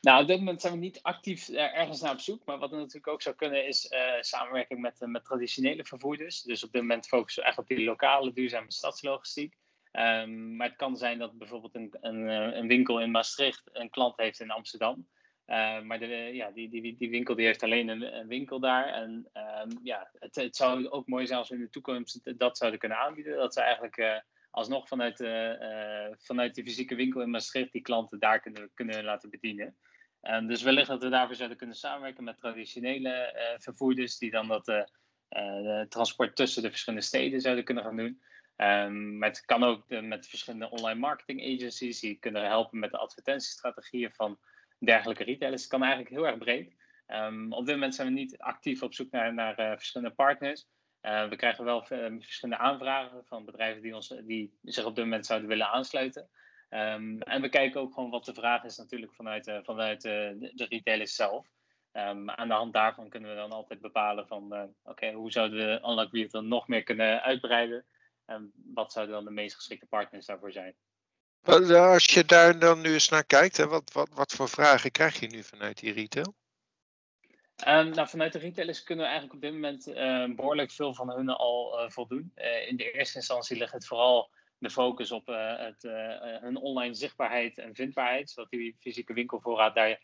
Nou, 0.00 0.22
op 0.22 0.28
dit 0.28 0.38
moment 0.38 0.60
zijn 0.60 0.72
we 0.72 0.78
niet 0.78 1.02
actief 1.02 1.48
ergens 1.48 2.00
naar 2.00 2.12
op 2.12 2.20
zoek. 2.20 2.44
Maar 2.44 2.58
wat 2.58 2.72
er 2.72 2.78
natuurlijk 2.78 3.06
ook 3.06 3.22
zou 3.22 3.34
kunnen 3.34 3.66
is 3.66 3.90
uh, 3.90 4.00
samenwerking 4.20 4.80
met, 4.80 5.00
met 5.00 5.24
traditionele 5.24 5.84
vervoerders. 5.84 6.42
Dus 6.42 6.64
op 6.64 6.72
dit 6.72 6.80
moment 6.80 7.06
focussen 7.06 7.42
we 7.42 7.48
echt 7.48 7.58
op 7.58 7.66
die 7.66 7.84
lokale 7.84 8.32
duurzame 8.32 8.72
stadslogistiek. 8.72 9.56
Um, 9.92 10.56
maar 10.56 10.68
het 10.68 10.76
kan 10.76 10.96
zijn 10.96 11.18
dat 11.18 11.38
bijvoorbeeld 11.38 11.74
een, 11.74 11.96
een, 12.00 12.28
eh, 12.28 12.56
een, 12.56 12.66
winkel 12.66 13.00
in 13.00 13.10
Maastricht 13.10 13.62
een 13.72 13.90
klant 13.90 14.16
heeft 14.16 14.40
in 14.40 14.50
Amsterdam. 14.50 15.08
Uh, 15.46 15.80
maar 15.80 15.98
de, 15.98 16.06
ja, 16.06 16.50
die, 16.50 16.68
die, 16.68 16.96
die 16.96 17.10
winkel 17.10 17.34
die 17.34 17.46
heeft 17.46 17.62
alleen 17.62 17.88
een, 17.88 18.26
winkel 18.26 18.60
daar. 18.60 18.86
En 18.86 19.30
um, 19.34 19.78
ja, 19.82 20.10
het, 20.18 20.56
zou 20.56 20.88
ook 20.88 21.06
mooi 21.06 21.26
zijn 21.26 21.38
als 21.38 21.48
we 21.48 21.54
in 21.54 21.60
de 21.60 21.70
toekomst 21.70 22.38
dat 22.38 22.56
zouden 22.58 22.80
kunnen 22.80 22.98
aanbieden. 22.98 23.36
Dat 23.36 23.54
ze 23.54 23.60
eigenlijk 23.60 24.24
alsnog 24.50 24.88
vanuit, 24.88 25.16
vanuit 26.18 26.54
de 26.54 26.62
fysieke 26.62 26.94
winkel 26.94 27.20
in 27.20 27.30
Maastricht 27.30 27.72
die 27.72 27.82
klanten 27.82 28.18
daar 28.18 28.40
kunnen, 28.40 28.70
kunnen 28.74 29.04
laten 29.04 29.30
bedienen. 29.30 29.76
Dus 30.46 30.62
wellicht 30.62 30.88
dat 30.88 31.02
we 31.02 31.08
daarvoor 31.08 31.34
zouden 31.34 31.58
kunnen 31.58 31.76
samenwerken 31.76 32.24
met 32.24 32.38
traditionele 32.38 33.34
vervoerders 33.58 34.18
die 34.18 34.30
dan 34.30 34.48
dat 34.48 34.86
transport 35.88 36.36
tussen 36.36 36.62
de 36.62 36.70
verschillende 36.70 37.04
steden 37.04 37.40
zouden 37.40 37.64
kunnen 37.64 37.84
gaan 37.84 37.96
doen. 37.96 38.22
Um, 38.62 39.22
het 39.22 39.44
kan 39.44 39.64
ook 39.64 39.88
de, 39.88 40.00
met 40.00 40.28
verschillende 40.28 40.70
online 40.70 41.00
marketing 41.00 41.42
agencies 41.42 42.00
die 42.00 42.18
kunnen 42.18 42.46
helpen 42.46 42.78
met 42.78 42.90
de 42.90 42.98
advertentiestrategieën 42.98 44.12
van 44.12 44.38
dergelijke 44.78 45.24
retailers. 45.24 45.62
Het 45.62 45.70
kan 45.70 45.82
eigenlijk 45.82 46.14
heel 46.14 46.26
erg 46.26 46.38
breed. 46.38 46.74
Um, 47.06 47.52
op 47.52 47.66
dit 47.66 47.74
moment 47.74 47.94
zijn 47.94 48.08
we 48.08 48.14
niet 48.14 48.38
actief 48.38 48.82
op 48.82 48.94
zoek 48.94 49.10
naar, 49.10 49.34
naar 49.34 49.54
verschillende 49.54 50.14
partners. 50.14 50.66
Uh, 51.02 51.28
we 51.28 51.36
krijgen 51.36 51.64
wel 51.64 51.86
uh, 51.92 52.20
verschillende 52.20 52.62
aanvragen 52.62 53.24
van 53.24 53.44
bedrijven 53.44 53.82
die, 53.82 53.94
ons, 53.94 54.08
die 54.08 54.58
zich 54.62 54.84
op 54.84 54.94
dit 54.94 55.04
moment 55.04 55.26
zouden 55.26 55.48
willen 55.48 55.68
aansluiten. 55.68 56.28
En 56.68 57.40
we 57.40 57.48
kijken 57.48 57.80
ook 57.80 57.94
gewoon 57.94 58.10
wat 58.10 58.24
de 58.24 58.34
vraag 58.34 58.64
is 58.64 58.76
natuurlijk 58.76 59.14
vanuit, 59.14 59.46
uh, 59.48 59.58
vanuit 59.62 60.02
de, 60.02 60.50
de 60.54 60.66
retailers 60.68 61.14
zelf. 61.14 61.46
Aan 61.92 62.48
de 62.48 62.54
hand 62.54 62.72
daarvan 62.72 63.08
kunnen 63.08 63.30
we 63.30 63.36
dan 63.36 63.50
altijd 63.50 63.80
bepalen 63.80 64.26
van 64.26 64.44
oké, 64.44 64.68
okay, 64.82 65.12
hoe 65.12 65.30
zouden 65.30 65.58
we 65.58 65.88
Unlock 65.88 66.12
Retail 66.12 66.44
nog 66.44 66.68
meer 66.68 66.82
kunnen 66.82 67.22
uitbreiden? 67.22 67.84
En 68.24 68.52
wat 68.74 68.92
zouden 68.92 69.14
dan 69.14 69.24
de 69.24 69.30
meest 69.30 69.54
geschikte 69.54 69.86
partners 69.86 70.26
daarvoor 70.26 70.52
zijn? 70.52 70.74
Als 71.42 72.04
je 72.04 72.24
daar 72.24 72.58
dan 72.58 72.80
nu 72.80 72.92
eens 72.92 73.08
naar 73.08 73.24
kijkt, 73.24 73.56
hè, 73.56 73.66
wat, 73.66 73.92
wat, 73.92 74.08
wat 74.12 74.32
voor 74.32 74.48
vragen 74.48 74.90
krijg 74.90 75.20
je 75.20 75.26
nu 75.26 75.42
vanuit 75.42 75.78
die 75.78 75.92
retail? 75.92 76.34
Um, 77.66 77.90
nou, 77.90 78.08
vanuit 78.08 78.32
de 78.32 78.38
retailers 78.38 78.82
kunnen 78.82 79.04
we 79.04 79.10
eigenlijk 79.10 79.34
op 79.34 79.50
dit 79.50 79.60
moment 79.60 79.88
uh, 79.88 80.34
behoorlijk 80.34 80.70
veel 80.70 80.94
van 80.94 81.10
hun 81.10 81.28
al 81.28 81.84
uh, 81.84 81.90
voldoen. 81.90 82.32
Uh, 82.36 82.68
in 82.68 82.76
de 82.76 82.90
eerste 82.90 83.16
instantie 83.16 83.56
ligt 83.56 83.72
het 83.72 83.86
vooral 83.86 84.30
de 84.58 84.70
focus 84.70 85.10
op 85.10 85.26
het, 85.26 85.82
hun 86.40 86.56
online 86.56 86.94
zichtbaarheid 86.94 87.58
en 87.58 87.74
vindbaarheid, 87.74 88.30
zodat 88.30 88.50
die 88.50 88.76
fysieke 88.80 89.12
winkelvoorraad 89.12 89.74
daar 89.74 90.00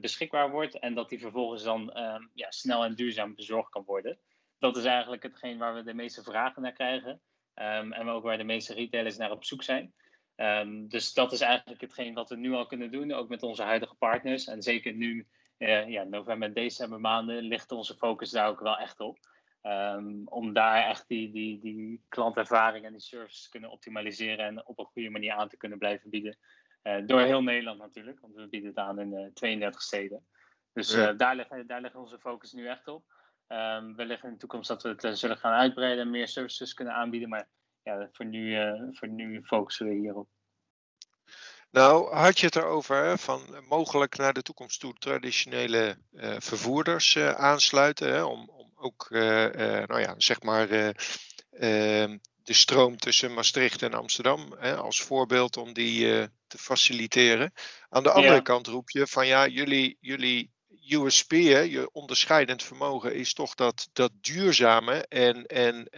beschikbaar 0.00 0.50
wordt 0.50 0.78
en 0.78 0.94
dat 0.94 1.08
die 1.08 1.20
vervolgens 1.20 1.62
dan 1.62 1.92
ehm, 1.92 2.22
ja, 2.34 2.50
snel 2.50 2.84
en 2.84 2.94
duurzaam 2.94 3.34
bezorgd 3.34 3.70
kan 3.70 3.84
worden. 3.84 4.18
Dat 4.58 4.76
is 4.76 4.84
eigenlijk 4.84 5.22
hetgeen 5.22 5.58
waar 5.58 5.74
we 5.74 5.82
de 5.82 5.94
meeste 5.94 6.22
vragen 6.22 6.62
naar 6.62 6.72
krijgen 6.72 7.20
um, 7.60 7.92
en 7.92 8.08
ook 8.08 8.22
waar 8.22 8.38
de 8.38 8.44
meeste 8.44 8.74
retailers 8.74 9.16
naar 9.16 9.30
op 9.30 9.44
zoek 9.44 9.62
zijn. 9.62 9.94
dus 10.88 11.12
dat 11.12 11.32
is 11.32 11.40
eigenlijk 11.40 11.80
hetgeen 11.80 12.14
wat 12.14 12.28
we 12.28 12.36
nu 12.36 12.52
al 12.52 12.66
kunnen 12.66 12.90
doen, 12.90 13.12
ook 13.12 13.28
met 13.28 13.42
onze 13.42 13.62
huidige 13.62 13.94
partners. 13.94 14.46
En 14.46 14.62
zeker 14.62 14.92
nu 14.92 15.26
uh, 15.58 15.88
ja, 15.88 16.02
november 16.02 16.48
en 16.48 16.54
december 16.54 17.00
maanden 17.00 17.42
ligt 17.42 17.72
onze 17.72 17.96
focus 17.96 18.30
daar 18.30 18.48
ook 18.48 18.60
wel 18.60 18.78
echt 18.78 19.00
op. 19.00 19.18
Um, 19.62 20.22
om 20.24 20.52
daar 20.52 20.88
echt 20.88 21.08
die, 21.08 21.30
die, 21.30 21.60
die 21.60 22.04
klantervaring 22.08 22.84
en 22.84 22.92
die 22.92 23.00
service 23.00 23.42
te 23.42 23.50
kunnen 23.50 23.70
optimaliseren 23.70 24.46
en 24.46 24.66
op 24.66 24.78
een 24.78 24.84
goede 24.84 25.10
manier 25.10 25.32
aan 25.32 25.48
te 25.48 25.56
kunnen 25.56 25.78
blijven 25.78 26.10
bieden. 26.10 26.38
Uh, 26.82 27.06
door 27.06 27.20
heel 27.20 27.42
Nederland 27.42 27.78
natuurlijk, 27.78 28.20
want 28.20 28.34
we 28.34 28.48
bieden 28.48 28.68
het 28.68 28.78
aan 28.78 29.00
in 29.00 29.12
uh, 29.12 29.26
32 29.34 29.82
steden. 29.82 30.26
Dus 30.72 30.92
ja. 30.92 31.12
daar, 31.12 31.36
liggen, 31.36 31.66
daar 31.66 31.80
liggen 31.80 32.00
onze 32.00 32.18
focus 32.18 32.52
nu 32.52 32.68
echt 32.68 32.88
op. 32.88 33.04
Um, 33.48 33.96
wellicht 33.96 34.24
in 34.24 34.30
de 34.30 34.36
toekomst 34.36 34.68
dat 34.68 34.82
we 34.82 34.88
het 34.88 35.18
zullen 35.18 35.36
gaan 35.36 35.52
uitbreiden 35.52 36.04
en 36.04 36.10
meer 36.10 36.28
services 36.28 36.74
kunnen 36.74 36.94
aanbieden. 36.94 37.28
Maar 37.28 37.48
ja, 37.82 38.08
voor, 38.12 38.26
nu, 38.26 38.56
voor 38.92 39.08
nu 39.08 39.42
focussen 39.44 39.86
we 39.86 39.94
hierop. 39.94 40.28
Nou, 41.70 42.14
had 42.14 42.38
je 42.38 42.46
het 42.46 42.56
erover 42.56 43.18
van 43.18 43.64
mogelijk 43.68 44.16
naar 44.16 44.32
de 44.32 44.42
toekomst 44.42 44.80
toe 44.80 44.94
traditionele 44.94 45.98
uh, 46.12 46.34
vervoerders 46.38 47.18
aansluiten, 47.18 48.08
hè, 48.08 48.22
om, 48.22 48.48
om 48.48 48.72
ook, 48.74 49.06
nou 49.10 50.00
ja, 50.00 50.14
zeg 50.16 50.42
maar, 50.42 50.68
ehm, 51.50 52.18
de 52.42 52.52
stroom 52.52 52.96
tussen 52.96 53.34
Maastricht 53.34 53.82
en 53.82 53.94
Amsterdam 53.94 54.54
hè, 54.58 54.76
als 54.76 55.02
voorbeeld 55.02 55.56
om 55.56 55.72
die 55.72 56.28
te 56.46 56.58
faciliteren. 56.58 57.52
Aan 57.88 58.02
de 58.02 58.10
andere 58.10 58.34
ja. 58.34 58.40
kant 58.40 58.66
roep 58.66 58.90
je 58.90 59.06
van 59.06 59.26
ja, 59.26 59.46
jullie, 59.46 59.96
jullie 60.00 60.52
USP, 60.88 61.30
hè, 61.30 61.58
je 61.58 61.92
onderscheidend 61.92 62.62
vermogen, 62.62 63.14
is 63.14 63.34
toch 63.34 63.54
dat, 63.54 63.88
dat 63.92 64.12
duurzame 64.20 65.06
en, 65.06 65.46
en 65.46 65.88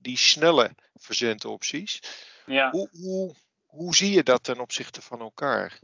die 0.00 0.18
snelle 0.18 0.70
verzendopties. 0.94 2.00
Ja. 2.46 2.70
Hoe, 2.70 2.88
hoe, 2.92 3.34
hoe 3.66 3.94
zie 3.94 4.10
je 4.10 4.22
dat 4.22 4.42
ten 4.42 4.60
opzichte 4.60 5.02
van 5.02 5.20
elkaar? 5.20 5.80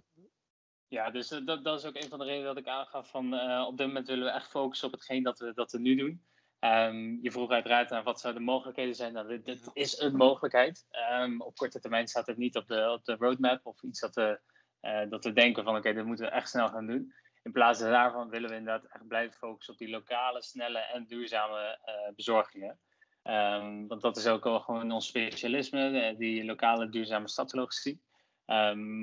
Ja, 0.88 1.10
dus 1.10 1.28
dat, 1.28 1.64
dat 1.64 1.78
is 1.78 1.84
ook 1.84 1.96
een 1.96 2.08
van 2.08 2.18
de 2.18 2.24
redenen 2.24 2.46
dat 2.46 2.56
ik 2.56 2.66
aangaf 2.66 3.10
van 3.10 3.34
uh, 3.34 3.64
op 3.66 3.76
dit 3.76 3.86
moment 3.86 4.06
willen 4.06 4.24
we 4.24 4.30
echt 4.30 4.50
focussen 4.50 4.86
op 4.86 4.94
hetgeen 4.94 5.22
dat 5.22 5.38
we, 5.38 5.52
dat 5.54 5.72
we 5.72 5.78
nu 5.78 5.94
doen. 5.94 6.24
Um, 6.60 7.18
je 7.22 7.30
vroeg 7.30 7.50
uiteraard 7.50 7.90
naar 7.90 8.02
wat 8.02 8.20
zouden 8.20 8.42
de 8.42 8.50
mogelijkheden 8.50 8.94
zijn. 8.94 9.12
Nou, 9.12 9.42
dit, 9.42 9.70
is 9.72 9.98
een 9.98 10.16
mogelijkheid. 10.16 10.86
Um, 11.12 11.40
op 11.40 11.56
korte 11.56 11.80
termijn 11.80 12.08
staat 12.08 12.26
het 12.26 12.36
niet 12.36 12.56
op 12.56 12.66
de, 12.66 12.90
op 12.90 13.04
de 13.04 13.16
roadmap 13.18 13.66
of 13.66 13.82
iets 13.82 14.00
dat 14.00 14.14
we, 14.14 14.40
uh, 14.82 15.10
dat 15.10 15.24
we 15.24 15.32
denken 15.32 15.64
van 15.64 15.72
oké, 15.72 15.80
okay, 15.80 15.92
dit 15.92 16.04
moeten 16.04 16.24
we 16.24 16.30
echt 16.30 16.48
snel 16.48 16.68
gaan 16.68 16.86
doen. 16.86 17.14
In 17.42 17.52
plaats 17.52 17.78
daarvan 17.78 18.28
willen 18.28 18.50
we 18.50 18.56
inderdaad 18.56 18.90
echt 18.90 19.08
blijven 19.08 19.38
focussen 19.38 19.72
op 19.72 19.78
die 19.78 19.90
lokale, 19.90 20.42
snelle 20.42 20.78
en 20.78 21.06
duurzame 21.06 21.78
uh, 21.86 22.14
bezorgingen. 22.14 22.78
Um, 23.22 23.88
want 23.88 24.00
dat 24.00 24.16
is 24.16 24.26
ook 24.26 24.46
al 24.46 24.60
gewoon 24.60 24.92
ons 24.92 25.06
specialisme, 25.06 26.14
die 26.18 26.44
lokale 26.44 26.88
duurzame 26.88 27.28
stadslogistiek. 27.28 28.00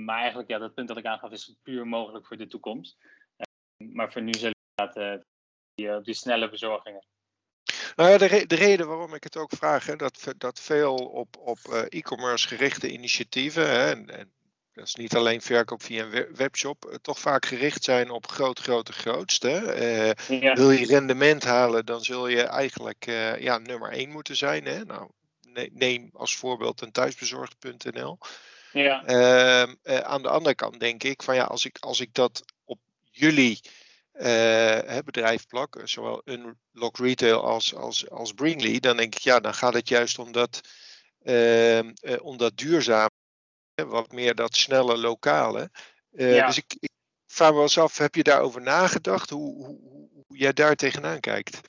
maar 0.06 0.20
eigenlijk, 0.20 0.50
ja, 0.50 0.58
dat 0.58 0.74
punt 0.74 0.88
dat 0.88 0.98
ik 0.98 1.06
aangaf, 1.06 1.32
is 1.32 1.56
puur 1.64 1.88
mogelijk 1.88 2.26
voor 2.26 2.38
de 2.38 2.48
toekomst. 2.48 2.98
maar 3.78 4.12
voor 4.12 4.22
nu 4.22 4.34
zullen 4.34 4.56
we 4.76 4.84
inderdaad 4.84 5.26
die, 5.76 6.02
die 6.02 6.14
snelle 6.14 6.50
bezorgingen. 6.50 7.06
Nou 7.96 8.10
ja, 8.10 8.18
de, 8.18 8.46
de, 8.48 8.56
reden 8.56 8.88
waarom 8.88 9.14
ik 9.14 9.24
het 9.24 9.38
ook 9.38 9.52
vraag, 9.56 9.86
hè, 9.86 9.96
dat, 9.96 10.34
dat 10.38 10.60
veel 10.60 10.96
op, 10.96 11.38
op 11.38 11.58
e-commerce 11.90 12.48
gerichte 12.48 12.92
initiatieven, 12.92 13.70
hè, 13.70 13.92
en, 13.92 14.32
dat 14.78 14.88
is 14.88 14.96
niet 14.96 15.16
alleen 15.16 15.42
verkoop 15.42 15.84
via 15.84 16.06
een 16.06 16.36
webshop, 16.36 16.86
uh, 16.90 16.96
toch 17.02 17.20
vaak 17.20 17.46
gericht 17.46 17.84
zijn 17.84 18.10
op 18.10 18.28
groot, 18.28 18.60
grote, 18.60 18.94
grootste. 18.94 19.76
Uh, 20.30 20.40
ja. 20.42 20.54
Wil 20.54 20.72
je 20.72 20.86
rendement 20.86 21.44
halen, 21.44 21.86
dan 21.86 22.04
zul 22.04 22.28
je 22.28 22.42
eigenlijk 22.42 23.06
ja, 23.40 23.58
nummer 23.58 23.92
1 23.92 24.10
moeten 24.10 24.36
zijn. 24.36 24.66
Hè? 24.66 24.86
Nou, 24.86 25.10
neem 25.74 26.10
als 26.14 26.36
voorbeeld 26.36 26.82
een 26.82 26.92
thuisbezorgd.nl. 26.92 28.18
Ja. 28.72 29.06
Ehm, 29.06 29.74
aan 30.04 30.22
de 30.22 30.30
andere 30.30 30.56
kant 30.56 30.80
denk 30.80 31.04
ik 31.04 31.24
van 31.24 31.36
ja, 31.36 31.44
als 31.44 31.66
ik, 31.66 31.78
als 31.80 32.00
ik 32.00 32.14
dat 32.14 32.44
op 32.66 32.80
jullie 33.12 33.60
bedrijf 35.06 35.48
plak, 35.48 35.82
zowel 35.84 36.22
Unlock 36.26 36.98
Retail 36.98 37.44
als, 37.44 37.76
als, 37.76 38.10
als 38.10 38.34
Bringley, 38.34 38.80
dan 38.80 38.98
denk 38.98 39.16
ik, 39.16 39.22
ja, 39.22 39.40
dan 39.40 39.54
gaat 39.54 39.74
het 39.74 39.90
juist 39.90 40.20
om 40.20 40.32
dat, 40.32 40.62
uh, 41.24 41.80
om 42.22 42.38
dat 42.38 42.58
duurzame, 42.58 43.10
wat 43.86 44.12
meer 44.12 44.36
dat 44.36 44.56
snelle 44.56 44.98
lokale. 44.98 45.72
Ja. 46.10 46.46
Dus 46.46 46.58
ik, 46.58 46.76
ik, 46.80 46.90
vraag 47.26 47.50
me 47.50 47.56
wel 47.56 47.64
eens 47.64 47.78
af, 47.78 47.98
heb 47.98 48.16
je 48.16 48.24
daarover 48.24 48.62
nagedacht, 48.62 49.30
hoe, 49.30 49.66
hoe, 49.66 50.10
hoe 50.28 50.38
jij 50.38 50.54
daar 50.54 50.76
tegenaan 50.76 51.20
kijkt? 51.20 51.60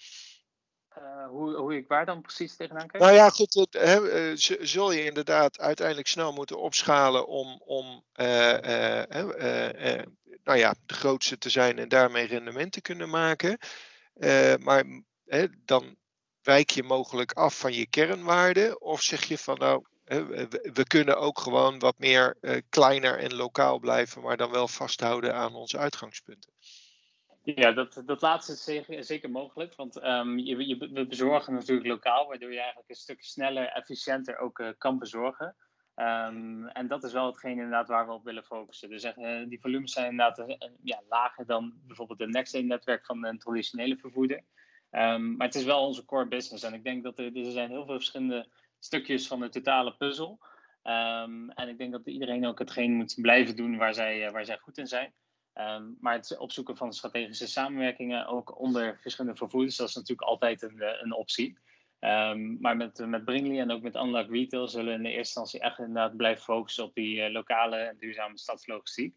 hoe, 1.29 1.57
hoe 1.57 1.77
ik 1.77 1.89
waar 1.89 2.07
dan 2.07 2.21
precies 2.21 2.57
tegenaan 2.57 2.87
kijk? 2.87 3.03
Nou 3.03 3.15
ja, 3.15 3.31
goed, 3.31 3.55
het, 3.55 3.73
hè, 3.73 4.37
zul 4.67 4.93
je 4.93 5.05
inderdaad 5.05 5.59
uiteindelijk 5.59 6.09
snel 6.09 6.33
moeten 6.33 6.59
opschalen 6.59 7.27
om, 7.27 7.63
om 7.65 8.05
nou 10.45 10.59
ja, 10.59 10.75
de 10.87 10.95
grootste 10.95 11.39
te 11.39 11.51
zijn 11.51 11.79
en 11.79 11.89
daarmee 11.89 12.27
rendement 12.27 12.73
te 12.73 12.81
kunnen 12.81 13.09
maken. 13.09 13.59
Maar 14.59 14.85
hè, 15.25 15.47
dan 15.65 15.97
wijk 16.43 16.71
je 16.71 16.83
mogelijk 16.83 17.33
af 17.33 17.59
van 17.59 17.73
je 17.73 17.87
kernwaarden. 17.87 18.81
Of 18.81 19.03
zeg 19.03 19.25
je 19.25 19.39
van 19.39 19.59
nou, 19.59 19.85
we, 20.09 20.85
kunnen 20.87 21.19
ook 21.19 21.39
gewoon 21.39 21.79
wat 21.79 21.99
meer 21.99 22.37
uh, 22.41 22.57
kleiner 22.69 23.19
en 23.19 23.35
lokaal 23.35 23.79
blijven, 23.79 24.23
maar 24.23 24.37
dan 24.37 24.51
wel 24.51 24.69
vasthouden 24.69 25.35
aan 25.35 25.55
onze 25.55 25.79
uitgangspunten. 25.79 26.53
Ja, 27.43 27.73
dat, 27.73 28.03
dat 28.07 28.21
laatste 28.21 28.53
is 28.53 29.07
zeker, 29.07 29.31
mogelijk. 29.31 29.75
Want 29.75 30.05
um, 30.05 30.39
je, 30.39 30.67
je, 30.67 30.77
we 30.93 31.07
bezorgen 31.07 31.55
natuurlijk 31.55 31.87
lokaal, 31.87 32.27
waardoor 32.27 32.53
je 32.53 32.59
eigenlijk 32.59 32.89
een 32.89 32.97
stuk 32.97 33.23
sneller, 33.23 33.67
efficiënter 33.67 34.39
ook 34.39 34.59
uh, 34.59 34.69
kan 34.79 34.99
bezorgen. 34.99 35.57
Um, 35.97 36.69
en 36.69 36.89
dat 36.89 37.05
is 37.05 37.13
wel 37.13 37.27
hetgeen 37.27 37.51
inderdaad 37.51 37.89
waar 37.89 38.07
we 38.07 38.13
op 38.13 38.25
willen 38.25 38.45
focussen. 38.45 38.89
Dus 38.89 39.05
uh, 39.05 39.49
die 39.49 39.61
volumes 39.61 39.93
zijn 39.93 40.11
inderdaad 40.11 40.57
ja, 40.83 41.03
lager 41.09 41.47
dan 41.47 41.73
bijvoorbeeld 41.87 42.19
het 42.19 42.31
Next-netwerk 42.31 43.07
van 43.07 43.25
een 43.25 43.39
traditionele 43.39 43.97
vervoerder. 43.97 44.43
Um, 44.91 45.37
maar 45.37 45.47
het 45.47 45.57
is 45.57 45.65
wel 45.65 45.87
onze 45.87 46.05
core 46.05 46.29
business. 46.29 46.65
En 46.65 46.75
ik 46.75 46.85
denk 46.85 47.03
dat 47.03 47.19
er, 47.19 47.37
er 47.37 47.53
zijn 47.53 47.71
heel 47.71 47.85
veel 47.85 47.95
verschillende 47.95 48.49
stukjes 48.79 49.27
van 49.27 49.41
de 49.41 49.49
totale 49.49 49.97
puzzel. 49.97 50.39
Um, 50.83 51.51
en 51.51 51.69
ik 51.69 51.79
denk 51.79 51.93
dat 51.93 52.07
iedereen 52.07 52.47
ook 52.47 52.59
hetgeen 52.59 52.93
moet 52.93 53.19
blijven 53.21 53.57
doen 53.57 53.77
waar 53.77 53.95
zij, 53.95 54.27
uh, 54.27 54.31
waar 54.31 54.45
zij 54.45 54.59
goed 54.59 54.79
in 54.79 54.87
zijn. 54.87 55.13
Um, 55.55 55.97
maar 56.01 56.15
het 56.15 56.39
opzoeken 56.39 56.77
van 56.77 56.93
strategische 56.93 57.47
samenwerkingen 57.47 58.27
ook 58.27 58.61
onder 58.61 58.99
verschillende 59.01 59.39
vervoerders, 59.39 59.77
dat 59.77 59.89
is 59.89 59.95
natuurlijk 59.95 60.29
altijd 60.29 60.63
een, 60.63 60.83
een 61.03 61.13
optie. 61.13 61.59
Um, 62.01 62.57
maar 62.61 62.77
met, 62.77 63.07
met 63.07 63.25
Bringley 63.25 63.61
en 63.61 63.71
ook 63.71 63.83
met 63.83 63.95
Unlock 63.95 64.31
Retail 64.31 64.69
zullen 64.69 64.95
in 64.95 65.03
de 65.03 65.09
eerste 65.09 65.41
instantie 65.41 65.61
echt 65.61 65.79
inderdaad 65.79 66.17
blijven 66.17 66.43
focussen 66.43 66.85
op 66.85 66.95
die 66.95 67.17
uh, 67.17 67.31
lokale 67.33 67.95
duurzame 67.99 68.39
stadslogistiek. 68.39 69.17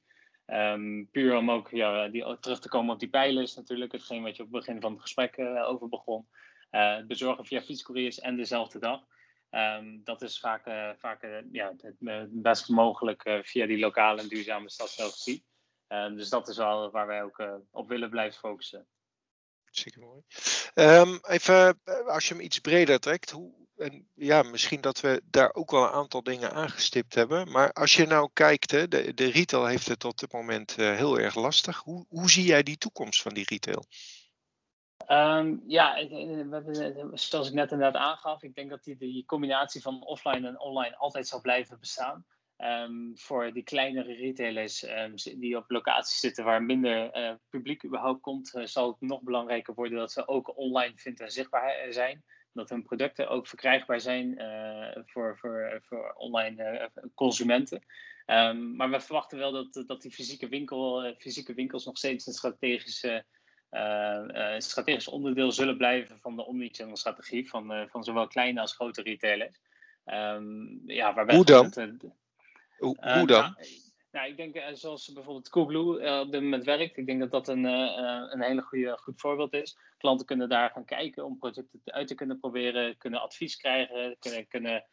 Puur 1.11 1.35
om 1.37 1.51
ook 1.51 1.69
ja, 1.69 2.07
die, 2.07 2.39
terug 2.39 2.59
te 2.59 2.69
komen 2.69 2.93
op 2.93 2.99
die 2.99 3.09
pijlers 3.09 3.55
natuurlijk, 3.55 3.91
hetgeen 3.91 4.23
wat 4.23 4.35
je 4.35 4.43
op 4.43 4.51
het 4.51 4.65
begin 4.65 4.81
van 4.81 4.91
het 4.91 5.01
gesprek 5.01 5.39
over 5.65 5.89
begon. 5.89 6.27
Uh, 6.71 6.97
bezorgen 7.07 7.45
via 7.45 7.61
fietscouriers 7.61 8.19
en 8.19 8.35
dezelfde 8.35 8.79
dag. 8.79 9.03
Um, 9.51 10.01
dat 10.03 10.21
is 10.21 10.39
vaak, 10.39 10.63
vaak 10.99 11.43
ja, 11.51 11.73
het 11.81 12.27
best 12.31 12.69
mogelijk 12.69 13.39
via 13.43 13.65
die 13.65 13.79
lokale 13.79 14.21
en 14.21 14.27
duurzame 14.27 14.69
stadslogistiek. 14.69 15.43
dus 15.87 16.29
dat 16.29 16.47
is 16.47 16.57
wel 16.57 16.91
waar 16.91 17.07
wij 17.07 17.23
ook 17.23 17.43
op 17.71 17.87
willen 17.87 18.09
blijven 18.09 18.39
focussen. 18.39 18.87
Zeker 19.71 20.01
mooi. 20.01 20.21
Um, 20.73 21.19
even, 21.21 21.79
eh, 21.83 22.05
als 22.05 22.27
je 22.27 22.33
hem 22.33 22.43
iets 22.43 22.59
breder 22.59 22.99
trekt, 22.99 23.29
hoe, 23.29 23.53
en 23.77 24.07
ja, 24.15 24.41
misschien 24.41 24.81
dat 24.81 24.99
we 24.99 25.21
daar 25.25 25.53
ook 25.53 25.71
wel 25.71 25.83
een 25.83 25.93
aantal 25.93 26.23
dingen 26.23 26.51
aangestipt 26.51 27.13
hebben. 27.13 27.51
Maar 27.51 27.71
als 27.71 27.95
je 27.95 28.05
nou 28.05 28.29
kijkt, 28.33 28.71
hè, 28.71 28.87
de, 28.87 29.13
de 29.13 29.29
retail 29.31 29.65
heeft 29.65 29.87
het 29.87 29.99
tot 29.99 30.19
dit 30.19 30.31
moment 30.31 30.75
heel 30.75 31.19
erg 31.19 31.35
lastig. 31.35 31.77
Hoe, 31.77 32.05
hoe 32.09 32.29
zie 32.29 32.45
jij 32.45 32.63
die 32.63 32.77
toekomst 32.77 33.21
van 33.21 33.33
die 33.33 33.45
retail? 33.47 33.85
Um, 35.11 35.63
ja, 35.67 36.07
zoals 37.13 37.47
ik 37.47 37.53
net 37.53 37.71
inderdaad 37.71 38.01
aangaf, 38.01 38.43
ik 38.43 38.55
denk 38.55 38.69
dat 38.69 38.83
die, 38.83 39.25
combinatie 39.25 39.81
van 39.81 40.05
offline 40.05 40.47
en 40.47 40.59
online 40.59 40.95
altijd 40.95 41.27
zal 41.27 41.41
blijven 41.41 41.79
bestaan. 41.79 42.25
Um, 42.57 43.11
voor 43.17 43.53
die 43.53 43.63
kleinere 43.63 44.13
retailers 44.13 44.83
um, 44.83 45.13
die 45.15 45.57
op 45.57 45.69
locaties 45.69 46.19
zitten 46.19 46.43
waar 46.43 46.63
minder 46.63 47.17
uh, 47.17 47.33
publiek 47.49 47.85
überhaupt 47.85 48.21
komt, 48.21 48.59
zal 48.63 48.87
het 48.87 49.01
nog 49.01 49.21
belangrijker 49.21 49.73
worden 49.73 49.97
dat 49.97 50.11
ze 50.11 50.27
ook 50.27 50.57
online 50.57 50.93
vind 50.95 51.19
en 51.19 51.31
zichtbaar 51.31 51.69
eh, 51.69 51.91
zijn. 51.91 52.23
Dat 52.53 52.69
hun 52.69 52.83
producten 52.83 53.29
ook 53.29 53.47
verkrijgbaar 53.47 53.99
zijn 53.99 54.41
voor, 55.05 55.37
voor, 55.37 55.81
voor 55.83 56.13
online 56.13 56.89
consumenten. 57.15 57.83
Um, 58.25 58.75
maar 58.75 58.89
we 58.89 58.99
verwachten 58.99 59.37
wel 59.37 59.51
dat, 59.51 59.83
dat 59.87 60.01
die 60.01 60.11
fysieke, 60.11 60.47
winkel, 60.47 61.15
fysieke 61.17 61.53
winkels 61.53 61.85
nog 61.85 61.97
steeds 61.97 62.27
een 62.27 62.33
strategische, 62.33 63.25
strategisch 64.57 65.07
onderdeel 65.07 65.51
zullen 65.51 65.77
blijven 65.77 66.19
van 66.19 66.35
de 66.35 66.45
omnichannel 66.45 66.97
strategie 66.97 67.49
van, 67.49 67.87
van 67.89 68.03
zowel 68.03 68.27
kleine 68.27 68.61
als 68.61 68.73
grote 68.73 69.01
retailers. 69.01 69.59
ja, 70.85 71.13
waarbij 71.13 71.35
Hoe 71.35 71.45
dan? 71.45 71.65
Het, 71.65 72.05
hoe, 72.77 72.97
hoe 72.99 73.27
dan? 73.27 73.41
Nou, 73.41 73.55
nou, 74.11 74.27
ik 74.29 74.37
denk 74.37 74.77
zoals 74.77 75.13
bijvoorbeeld 75.13 75.49
Coolblue 75.49 76.19
op 76.19 76.31
dit 76.31 76.41
moment 76.41 76.63
werkt. 76.63 76.97
Ik 76.97 77.05
denk 77.05 77.19
dat 77.19 77.31
dat 77.31 77.47
een, 77.47 77.63
een 77.63 78.41
hele 78.41 78.61
goede, 78.61 78.97
goed 78.97 79.19
voorbeeld 79.19 79.53
is. 79.53 79.77
Klanten 79.97 80.25
kunnen 80.25 80.49
daar 80.49 80.69
gaan 80.69 80.85
kijken 80.85 81.25
om 81.25 81.37
producten 81.37 81.81
uit 81.85 82.07
te 82.07 82.15
kunnen 82.15 82.39
proberen, 82.39 82.97
kunnen 82.97 83.21
advies 83.21 83.55
krijgen, 83.55 84.15
kunnen, 84.19 84.47
kunnen 84.47 84.85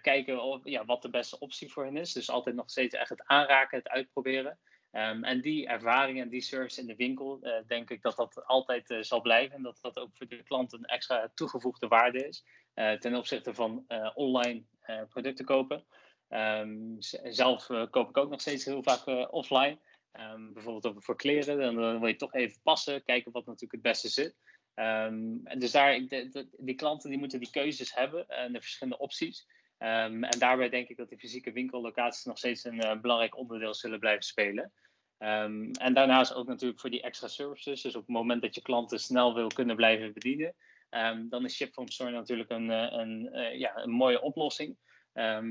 kijken 0.00 0.42
of, 0.42 0.60
ja, 0.64 0.84
wat 0.84 1.02
de 1.02 1.10
beste 1.10 1.38
optie 1.38 1.72
voor 1.72 1.84
hen 1.84 1.96
is. 1.96 2.12
Dus 2.12 2.30
altijd 2.30 2.54
nog 2.54 2.70
steeds 2.70 2.94
echt 2.94 3.08
het 3.08 3.22
aanraken, 3.26 3.78
het 3.78 3.88
uitproberen. 3.88 4.58
Um, 4.92 5.24
en 5.24 5.40
die 5.40 5.66
ervaring 5.66 6.20
en 6.20 6.28
die 6.28 6.40
service 6.40 6.80
in 6.80 6.86
de 6.86 6.96
winkel, 6.96 7.40
denk 7.66 7.90
ik 7.90 8.02
dat 8.02 8.16
dat 8.16 8.44
altijd 8.46 8.96
zal 9.00 9.20
blijven. 9.20 9.56
En 9.56 9.62
dat 9.62 9.78
dat 9.80 9.98
ook 9.98 10.10
voor 10.14 10.28
de 10.28 10.42
klant 10.42 10.72
een 10.72 10.84
extra 10.84 11.30
toegevoegde 11.34 11.88
waarde 11.88 12.28
is 12.28 12.44
ten 12.98 13.14
opzichte 13.14 13.54
van 13.54 13.86
online 14.14 14.64
producten 15.08 15.44
kopen. 15.44 15.84
Um, 16.28 16.96
zelf 17.22 17.66
koop 17.90 18.08
ik 18.08 18.16
ook 18.16 18.30
nog 18.30 18.40
steeds 18.40 18.64
heel 18.64 18.82
vaak 18.82 19.32
offline. 19.32 19.78
Um, 20.12 20.52
bijvoorbeeld 20.52 21.04
voor 21.04 21.16
kleren, 21.16 21.58
dan, 21.58 22.00
wil 22.00 22.08
je 22.08 22.16
toch 22.16 22.34
even 22.34 22.60
passen, 22.62 23.04
kijken 23.04 23.32
wat 23.32 23.46
natuurlijk 23.46 23.72
het 23.72 23.82
beste 23.82 24.08
zit. 24.08 24.36
En 24.74 25.58
dus 25.58 25.70
daar, 25.70 26.06
de, 26.06 26.48
die 26.58 26.74
klanten 26.74 27.10
die 27.10 27.18
moeten 27.18 27.40
die 27.40 27.50
keuzes 27.50 27.94
hebben 27.94 28.28
en 28.28 28.52
de 28.52 28.60
verschillende 28.60 28.98
opties. 28.98 29.46
En 29.82 30.38
daarbij 30.38 30.68
denk 30.68 30.88
ik 30.88 30.96
dat 30.96 31.08
de 31.08 31.18
fysieke 31.18 31.52
winkellocaties 31.52 32.24
nog 32.24 32.38
steeds 32.38 32.64
een 32.64 32.86
uh, 32.86 33.00
belangrijk 33.00 33.36
onderdeel 33.36 33.74
zullen 33.74 33.98
blijven 33.98 34.24
spelen. 34.24 34.72
en 35.18 35.94
daarnaast 35.94 36.34
ook 36.34 36.46
natuurlijk 36.46 36.80
voor 36.80 36.90
die 36.90 37.02
extra 37.02 37.28
services. 37.28 37.82
Dus 37.82 37.94
op 37.94 38.06
het 38.06 38.16
moment 38.16 38.42
dat 38.42 38.54
je 38.54 38.62
klanten 38.62 39.00
snel 39.00 39.34
wil 39.34 39.46
kunnen 39.46 39.76
blijven 39.76 40.12
bedienen, 40.12 40.54
dan 41.28 41.44
is 41.44 41.54
Ship 41.54 41.72
from 41.72 41.88
Store 41.88 42.10
natuurlijk 42.10 42.50
een, 42.50 42.68
een, 42.68 43.30
ja, 43.58 43.76
een 43.76 43.90
mooie 43.90 44.20
oplossing. 44.20 44.76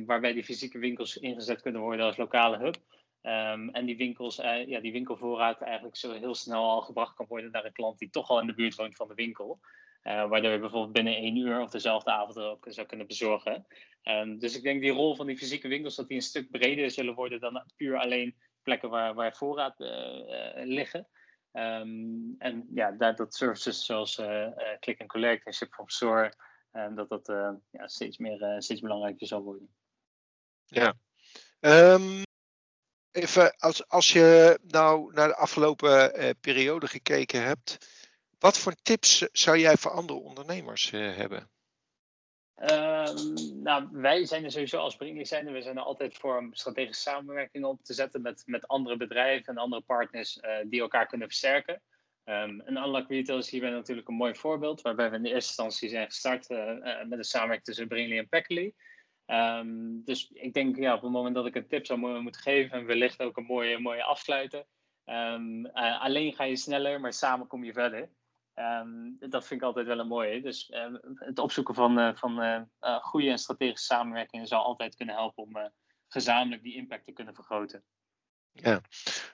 Waarbij 0.06 0.34
die 0.34 0.44
fysieke 0.44 0.80
winkels 0.80 1.18
ingezet 1.18 1.62
kunnen 1.62 1.82
worden 1.82 2.06
als 2.06 2.18
lokale 2.18 2.58
hub. 2.58 2.76
En 3.72 3.86
die, 3.86 3.98
winkels, 3.98 4.40
uh, 4.40 4.68
ja, 4.68 4.80
die 4.80 4.92
winkelvoorraad 4.92 5.62
eigenlijk 5.62 5.96
zo 5.96 6.12
heel 6.12 6.36
snel 6.36 6.70
al 6.70 6.82
gebracht 6.82 7.16
kan 7.16 7.26
worden 7.30 7.52
naar 7.52 7.66
een 7.66 7.74
klant 7.74 8.00
die 8.00 8.10
toch 8.10 8.30
al 8.30 8.40
in 8.40 8.48
de 8.48 8.54
buurt 8.54 8.76
woont 8.76 8.96
van 8.96 9.08
de 9.08 9.14
winkel. 9.14 9.60
Uh, 10.04 10.30
waardoor 10.30 10.52
je 10.52 10.60
bijvoorbeeld 10.60 10.94
binnen 10.94 11.16
één 11.16 11.36
uur 11.36 11.62
of 11.62 11.70
dezelfde 11.70 12.12
avond 12.12 12.38
ook 12.38 12.66
zou 12.70 12.88
kunnen 12.88 13.08
bezorgen. 13.08 13.66
Um, 14.04 14.40
dus 14.40 14.56
ik 14.56 14.64
denk 14.64 14.82
die 14.82 14.92
rol 14.92 15.16
van 15.16 15.26
die 15.26 15.38
fysieke 15.38 15.68
winkels 15.68 15.96
dat 15.96 16.08
die 16.08 16.18
een 16.18 16.24
stuk 16.24 16.52
breder 16.52 16.92
zullen 16.92 17.16
worden 17.16 17.40
dan 17.40 17.64
puur 17.76 17.98
alleen 17.98 18.36
plekken 18.64 18.90
waar, 18.90 19.14
waar 19.14 19.36
voorraad 19.36 19.80
uh, 19.80 20.52
liggen. 20.54 21.08
Ehm, 21.52 22.34
en 22.38 22.68
ja, 22.74 22.92
dat, 22.92 23.18
dat 23.18 23.36
services 23.36 23.86
zoals 23.86 24.16
click 24.80 25.00
and 25.00 25.10
collect 25.10 25.46
en 25.46 25.54
ship 25.54 25.74
from 25.74 25.90
store, 25.90 26.34
dat 26.72 27.10
dat 27.10 27.28
ja, 27.72 27.88
steeds, 27.88 28.18
meer, 28.18 28.56
steeds 28.58 28.82
belangrijker 28.82 29.28
zal 29.28 29.42
worden. 29.42 29.74
Ja. 30.66 30.94
Even, 33.12 33.56
als, 33.58 33.88
als 33.88 34.12
je 34.12 34.60
nou 34.68 35.14
naar 35.14 35.28
de 35.28 35.36
afgelopen 35.36 36.12
periode 36.40 36.88
gekeken 36.88 37.44
hebt, 37.44 37.78
wat 38.42 38.58
voor 38.58 38.76
tips 38.82 39.18
zou 39.32 39.58
jij 39.58 39.78
voor 39.78 39.92
andere 39.92 40.20
ondernemers 40.20 40.90
hebben? 40.92 41.50
Um, 42.56 43.62
nou, 43.64 43.88
wij 43.92 44.26
zijn 44.26 44.44
er 44.44 44.52
sowieso 44.52 44.78
als 44.78 44.96
Brinkley 44.96 45.26
zijn 45.26 45.52
we 45.52 45.62
zijn 45.62 45.78
er 45.78 45.84
altijd 45.84 46.18
voor 46.18 46.38
om 46.38 46.54
strategische 46.54 47.02
samenwerking 47.02 47.66
op 47.66 47.84
te 47.84 47.94
zetten 47.94 48.22
met, 48.22 48.44
met 48.46 48.68
andere 48.68 48.98
bedrijven 48.98 49.54
en 49.54 49.62
andere 49.62 49.82
partners 49.82 50.38
uh, 50.38 50.58
die 50.66 50.82
elkaar 50.82 51.08
kunnen 51.08 51.28
versterken. 51.28 51.82
Um, 52.26 52.62
en 52.62 52.78
Unlock 52.78 53.10
Retail 53.10 53.38
is 53.38 53.50
hierbij 53.50 53.70
natuurlijk 53.70 54.08
een 54.08 54.16
mooi 54.16 54.36
voorbeeld, 54.36 54.82
waarbij 54.82 55.10
we 55.10 55.16
in 55.16 55.24
de 55.24 55.30
eerste 55.30 55.48
instantie 55.48 55.90
zijn 55.90 56.06
gestart 56.06 56.50
uh, 56.50 56.58
met 57.04 57.18
een 57.18 57.24
samenwerking 57.24 57.66
tussen 57.66 57.88
Brinkley 57.88 58.18
en 58.18 58.30
Packley. 58.30 58.74
Um, 59.26 60.02
dus 60.06 60.30
ik 60.34 60.54
denk 60.54 60.78
ja, 60.78 60.94
op 60.94 61.02
het 61.02 61.12
moment 61.12 61.36
dat 61.36 61.46
ik 61.46 61.56
een 61.56 61.68
tip 61.68 61.86
zou 61.86 62.22
moeten 62.22 62.42
geven 62.42 62.78
en 62.78 62.86
wellicht 62.86 63.22
ook 63.22 63.38
een 63.38 63.46
mooie, 63.46 63.80
mooie 63.80 64.04
afsluiten. 64.04 64.66
alleen 65.74 66.34
ga 66.34 66.44
je 66.44 66.56
sneller, 66.56 67.00
maar 67.00 67.14
samen 67.14 67.48
kom 67.48 67.64
je 67.64 67.74
verder. 67.74 68.10
Um, 68.56 69.18
dat 69.20 69.48
vind 69.48 69.62
ik 69.62 69.68
altijd 69.68 69.88
wel 69.88 70.00
een 70.00 70.08
mooie. 70.08 70.42
Dus 70.42 70.70
uh, 70.70 70.86
het 71.16 71.40
opzoeken 71.40 71.76
van, 71.76 72.00
uh, 72.00 72.16
van 72.16 72.44
uh, 72.44 72.96
goede 73.02 73.30
en 73.30 73.38
strategische 73.38 73.86
samenwerkingen 73.86 74.48
zal 74.48 74.64
altijd 74.64 74.96
kunnen 74.96 75.16
helpen 75.16 75.44
om 75.44 75.72
gezamenlijk 76.08 76.64
die 76.64 76.76
impact 76.76 77.06
te 77.06 77.12
kunnen 77.12 77.36
vergroten. 77.36 77.84
Ja, 78.54 78.82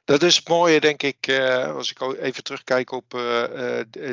dat 0.06 0.24
is 0.24 0.36
het 0.36 0.48
mooie, 0.48 0.80
denk 0.80 1.04
ik, 1.04 1.30
als 1.74 1.92
ik 1.92 2.02
even 2.02 2.44
terugkijk 2.44 2.92
op 2.92 3.10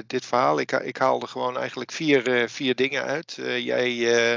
dit 0.07 0.27
verhaal. 0.27 0.59
Ik, 0.59 0.73
ik 0.73 0.97
haalde 0.97 1.27
gewoon 1.27 1.59
eigenlijk 1.59 1.93
vier, 1.93 2.49
vier 2.49 2.75
dingen 2.75 3.03
uit. 3.03 3.33
jij, 3.59 3.97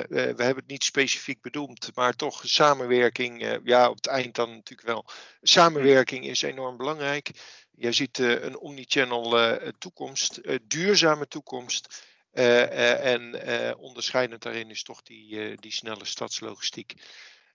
we 0.10 0.44
hebben 0.44 0.56
het 0.56 0.68
niet 0.68 0.84
specifiek 0.84 1.42
bedoeld, 1.42 1.92
maar 1.96 2.16
toch 2.16 2.42
samenwerking, 2.46 3.60
ja, 3.64 3.90
op 3.90 3.96
het 3.96 4.08
eind 4.08 4.36
dan 4.36 4.50
natuurlijk 4.50 4.88
wel. 4.88 5.06
Samenwerking 5.42 6.26
is 6.26 6.42
enorm 6.42 6.78
belangrijk. 6.78 7.32
Jij 7.80 7.92
ziet 7.92 8.18
uh, 8.18 8.44
een 8.44 8.58
omnichannel 8.58 9.40
uh, 9.40 9.68
toekomst, 9.78 10.40
uh, 10.42 10.58
duurzame 10.64 11.28
toekomst. 11.28 12.06
en 12.32 13.78
onderscheidend 13.78 14.42
daarin 14.42 14.70
is 14.70 14.84
toch 14.84 15.02
die, 15.02 15.56
die 15.56 15.72
snelle 15.72 16.06
stadslogistiek. 16.06 16.94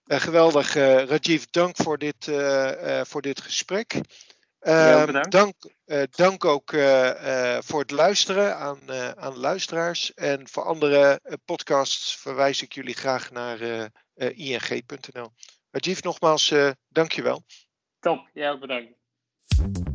geweldig, 0.05 0.73
Rajiv, 0.73 1.43
dank 1.51 1.75
voor 1.75 1.97
dit, 1.97 2.31
voor 3.03 3.21
dit 3.21 3.41
gesprek. 3.41 3.93
Ehm, 4.59 5.29
dank, 5.29 5.55
dank 6.09 6.45
ook 6.45 6.69
voor 7.59 7.79
het 7.79 7.91
luisteren 7.91 8.57
aan, 8.57 8.91
aan 9.17 9.37
luisteraars. 9.37 10.13
En 10.13 10.47
voor 10.47 10.63
andere 10.63 11.21
podcasts 11.45 12.15
verwijs 12.17 12.61
ik 12.61 12.73
jullie 12.73 12.95
graag 12.95 13.31
naar 13.31 13.91
ing.nl. 14.15 15.31
Rajiv, 15.71 16.01
nogmaals, 16.01 16.53
dankjewel. 16.87 17.43
Top, 17.99 18.29
jij 18.33 18.51
ook 18.51 18.59
bedankt. 18.59 19.92